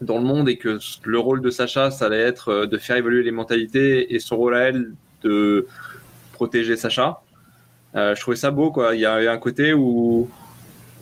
dans 0.00 0.18
le 0.18 0.24
monde 0.24 0.48
et 0.48 0.56
que 0.56 0.78
le 1.04 1.18
rôle 1.18 1.40
de 1.40 1.50
Sacha, 1.50 1.90
ça 1.90 2.06
allait 2.06 2.20
être 2.20 2.48
euh, 2.50 2.66
de 2.66 2.78
faire 2.78 2.96
évoluer 2.96 3.24
les 3.24 3.32
mentalités 3.32 4.14
et 4.14 4.20
son 4.20 4.36
rôle 4.36 4.54
à 4.54 4.60
elle 4.60 4.92
de 5.24 5.66
protéger 6.32 6.76
Sacha. 6.76 7.20
Euh, 7.96 8.14
je 8.14 8.20
trouvais 8.20 8.36
ça 8.36 8.52
beau, 8.52 8.70
quoi. 8.70 8.94
Il 8.94 9.00
y 9.00 9.06
avait 9.06 9.26
un 9.26 9.38
côté 9.38 9.72
où 9.74 10.30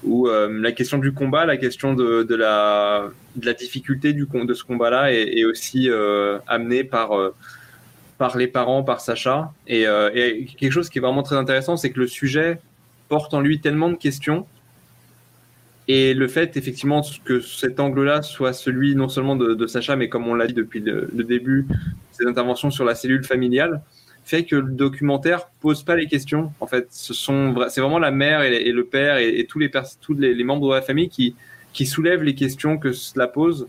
où 0.05 0.29
euh, 0.29 0.49
la 0.61 0.73
question 0.73 0.99
du 0.99 1.13
combat, 1.13 1.47
la 1.47 1.57
question 1.57 1.95
de, 1.95 2.35
la, 2.35 3.11
difficulté 3.55 4.13
de 4.13 4.55
ce 4.55 4.65
combat-là 4.65 5.13
est, 5.13 5.45
aussi 5.45 5.89
euh, 5.91 6.39
amenée 6.47 6.85
par, 6.85 7.17
euh, 7.17 7.35
par 8.19 8.37
les 8.37 8.47
parents, 8.47 8.83
par 8.83 9.01
Sacha. 9.01 9.53
Et, 9.67 9.85
quelque 10.59 10.73
chose 10.73 10.89
qui 10.89 10.99
est 10.99 11.03
vraiment 11.03 11.23
très 11.23 11.37
intéressant, 11.37 11.77
c'est 11.77 11.91
que 11.91 12.01
le 12.01 12.07
sujet 12.07 12.61
porte 13.09 13.35
en 13.35 13.41
lui 13.41 13.61
tellement 13.61 13.91
de 13.91 13.97
questions. 13.97 14.47
Et 15.89 16.15
le 16.15 16.27
fait, 16.27 16.57
effectivement, 16.57 17.03
que 17.25 17.41
cet 17.41 17.79
angle-là 17.79 18.23
soit 18.23 18.53
celui 18.53 18.97
non 18.97 19.09
seulement 19.09 19.37
de, 19.37 19.55
de 19.55 19.67
Sacha, 19.69 19.95
mais 19.95 20.09
comme 20.09 20.27
on 20.27 20.35
l'a 20.35 20.49
dit 20.49 20.55
depuis 20.55 20.81
le, 20.81 21.09
le 21.15 21.23
début, 21.23 21.67
ses 22.11 22.27
interventions 22.27 22.73
sur 22.73 22.85
la 22.85 22.97
cellule 22.97 23.23
familiale, 23.23 23.83
fait 24.27 24.45
que 24.45 24.57
le 24.57 24.73
documentaire 24.73 25.49
pose 25.61 25.85
pas 25.85 25.95
les 25.95 26.07
questions. 26.07 26.53
En 26.59 26.67
fait, 26.67 26.89
ce 26.91 27.15
sont 27.15 27.55
c'est 27.69 27.81
vraiment 27.81 28.01
la 28.01 28.11
mère 28.11 28.43
et, 28.43 28.73
le 28.73 28.85
père 28.85 29.19
et, 29.19 29.47
tous 29.49 29.61
les 29.61 29.71
tous 30.01 30.15
les, 30.15 30.43
membres 30.43 30.69
de 30.69 30.75
la 30.75 30.83
famille 30.83 31.09
qui 31.09 31.37
qui 31.73 31.87
soulèvent 31.87 32.25
les 32.25 32.35
questions 32.35 32.77
que 32.77 32.93
cela 32.93 33.29
pose. 33.29 33.69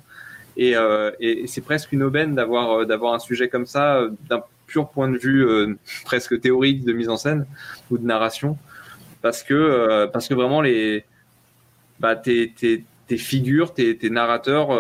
Et, 0.56 0.76
euh, 0.76 1.12
et 1.20 1.46
c'est 1.46 1.62
presque 1.62 1.92
une 1.92 2.02
aubaine 2.02 2.34
d'avoir 2.34 2.72
euh, 2.72 2.86
d'avoir 2.86 3.14
un 3.14 3.20
sujet 3.20 3.50
comme 3.50 3.68
ça 3.68 3.98
euh, 3.98 4.10
d'un 4.28 4.42
pur 4.66 4.90
point 4.90 5.10
de 5.10 5.18
vue 5.18 5.78
presque 6.04 6.42
théorique 6.42 6.84
de 6.84 6.92
mise 6.92 7.08
en 7.08 7.16
scène 7.16 7.46
ou 7.90 7.98
de 7.98 8.06
narration, 8.06 8.58
parce 9.22 9.42
que 9.42 10.08
parce 10.12 10.28
que 10.28 10.34
vraiment 10.34 10.62
les 10.62 11.06
bah, 12.02 12.18
tes, 12.18 12.52
tes, 12.52 12.84
tes 13.08 13.18
figures, 13.18 13.74
tes, 13.74 13.98
tes 13.98 14.10
narrateurs 14.10 14.78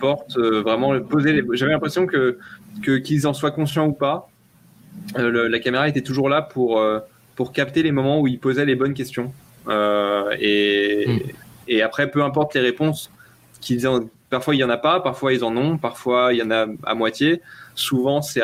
portent 0.00 0.36
vraiment 0.38 1.00
poser 1.00 1.32
les. 1.32 1.42
J'avais 1.54 1.72
l'impression 1.72 2.04
que 2.06 2.36
que 2.82 2.98
qu'ils 2.98 3.26
en 3.26 3.32
soient 3.32 3.52
conscients 3.52 3.86
ou 3.86 3.92
pas, 3.92 4.29
le- 5.16 5.48
la 5.48 5.58
caméra 5.58 5.88
était 5.88 6.02
toujours 6.02 6.28
là 6.28 6.42
pour, 6.42 6.78
euh, 6.78 7.00
pour 7.36 7.52
capter 7.52 7.82
les 7.82 7.92
moments 7.92 8.20
où 8.20 8.26
il 8.26 8.38
posait 8.38 8.64
les 8.64 8.74
bonnes 8.74 8.94
questions. 8.94 9.32
Euh, 9.68 10.34
et, 10.38 11.24
et 11.68 11.82
après, 11.82 12.10
peu 12.10 12.22
importe 12.22 12.54
les 12.54 12.60
réponses, 12.60 13.10
qu'ils 13.60 13.86
en- 13.86 14.08
parfois 14.30 14.54
il 14.54 14.58
n'y 14.58 14.64
en 14.64 14.70
a 14.70 14.76
pas, 14.78 15.00
parfois 15.00 15.32
ils 15.32 15.44
en 15.44 15.56
ont, 15.56 15.76
parfois 15.76 16.32
il 16.32 16.38
y 16.38 16.42
en 16.42 16.50
a 16.50 16.66
à 16.84 16.94
moitié. 16.94 17.40
Souvent, 17.74 18.22
c'est 18.22 18.42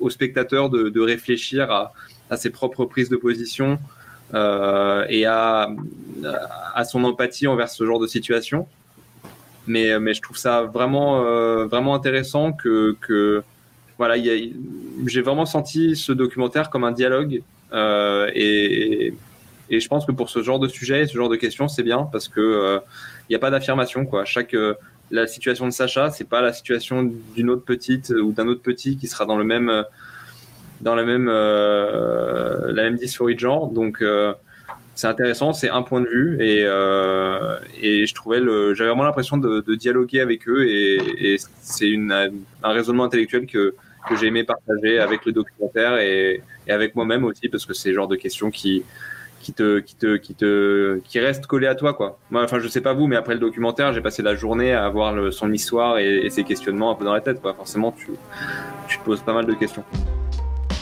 au 0.00 0.10
spectateur 0.10 0.68
de, 0.70 0.88
de 0.88 1.00
réfléchir 1.00 1.70
à, 1.70 1.92
à 2.30 2.36
ses 2.36 2.50
propres 2.50 2.84
prises 2.84 3.08
de 3.08 3.16
position 3.16 3.78
euh, 4.34 5.04
et 5.08 5.26
à, 5.26 5.68
à 6.74 6.84
son 6.84 7.04
empathie 7.04 7.46
envers 7.46 7.68
ce 7.68 7.84
genre 7.84 8.00
de 8.00 8.06
situation. 8.06 8.66
Mais, 9.66 9.98
mais 10.00 10.12
je 10.12 10.20
trouve 10.20 10.36
ça 10.36 10.62
vraiment, 10.62 11.24
euh, 11.24 11.66
vraiment 11.66 11.94
intéressant 11.94 12.52
que, 12.52 12.96
que 13.00 13.44
voilà, 13.98 14.16
j'ai 14.16 15.22
vraiment 15.22 15.46
senti 15.46 15.96
ce 15.96 16.12
documentaire 16.12 16.70
comme 16.70 16.84
un 16.84 16.92
dialogue 16.92 17.42
euh, 17.72 18.30
et, 18.34 19.14
je 19.70 19.88
pense 19.88 20.04
que 20.04 20.12
pour 20.12 20.28
ce 20.28 20.42
genre 20.42 20.58
de 20.58 20.68
sujet, 20.68 21.06
ce 21.06 21.16
genre 21.16 21.30
de 21.30 21.36
questions, 21.36 21.66
c'est 21.66 21.82
bien 21.82 22.06
parce 22.12 22.28
que 22.28 22.40
euh, 22.40 22.78
il 23.28 23.32
n'y 23.32 23.36
a 23.36 23.38
pas 23.38 23.50
d'affirmation 23.50 24.04
quoi. 24.04 24.24
Euh, 24.52 24.74
la 25.10 25.26
situation 25.26 25.66
de 25.66 25.70
Sacha, 25.70 26.10
c'est 26.10 26.28
pas 26.28 26.42
la 26.42 26.52
situation 26.52 27.10
d'une 27.34 27.48
autre 27.48 27.64
petite 27.64 28.10
ou 28.10 28.32
d'un 28.32 28.48
autre 28.48 28.60
petit 28.62 28.98
qui 28.98 29.06
sera 29.06 29.24
dans 29.24 29.36
le 29.36 29.44
même 29.44 29.70
euh, 29.70 29.82
dans 30.82 30.94
la 30.94 31.04
même 31.04 31.28
euh, 31.30 32.72
la 32.72 32.82
même 32.82 32.96
dysphorie 32.96 33.34
de 33.34 33.40
genre. 33.40 33.68
Donc 33.68 34.02
euh, 34.02 34.34
c'est 34.94 35.06
intéressant, 35.06 35.52
c'est 35.52 35.70
un 35.70 35.82
point 35.82 36.00
de 36.00 36.06
vue 36.06 36.36
et, 36.40 36.64
euh, 36.64 37.58
et 37.80 38.06
je 38.06 38.14
trouvais 38.14 38.40
le, 38.40 38.74
j'avais 38.74 38.90
vraiment 38.90 39.04
l'impression 39.04 39.38
de, 39.38 39.60
de 39.60 39.74
dialoguer 39.74 40.20
avec 40.20 40.46
eux 40.48 40.66
et, 40.68 41.32
et 41.34 41.36
c'est 41.60 41.88
une, 41.88 42.12
un 42.62 42.72
raisonnement 42.72 43.04
intellectuel 43.04 43.46
que, 43.46 43.74
que 44.08 44.16
j'ai 44.16 44.26
aimé 44.26 44.44
partager 44.44 44.98
avec 44.98 45.24
le 45.24 45.32
documentaire 45.32 45.98
et, 45.98 46.42
et 46.66 46.72
avec 46.72 46.94
moi-même 46.94 47.24
aussi 47.24 47.48
parce 47.48 47.64
que 47.64 47.72
c'est 47.72 47.88
le 47.88 47.94
genre 47.94 48.08
de 48.08 48.16
questions 48.16 48.50
qui, 48.50 48.84
qui 49.40 49.52
te, 49.52 49.80
qui 49.80 49.96
te, 49.96 50.16
qui 50.16 50.34
te, 50.34 51.00
qui 51.04 51.20
restent 51.20 51.46
collées 51.46 51.66
à 51.66 51.74
toi 51.74 51.94
quoi. 51.94 52.18
Moi, 52.30 52.42
enfin 52.42 52.60
je 52.60 52.68
sais 52.68 52.80
pas 52.80 52.92
vous, 52.92 53.06
mais 53.06 53.16
après 53.16 53.34
le 53.34 53.40
documentaire, 53.40 53.92
j'ai 53.92 54.00
passé 54.00 54.22
la 54.22 54.34
journée 54.34 54.72
à 54.72 54.84
avoir 54.84 55.14
le, 55.14 55.30
son 55.30 55.52
histoire 55.52 55.98
et, 55.98 56.26
et 56.26 56.30
ses 56.30 56.44
questionnements 56.44 56.90
un 56.90 56.94
peu 56.94 57.04
dans 57.04 57.14
la 57.14 57.20
tête 57.20 57.40
quoi. 57.40 57.54
Forcément, 57.54 57.92
tu, 57.92 58.10
tu 58.88 58.98
pose 59.00 59.22
pas 59.22 59.32
mal 59.32 59.46
de 59.46 59.54
questions. 59.54 59.84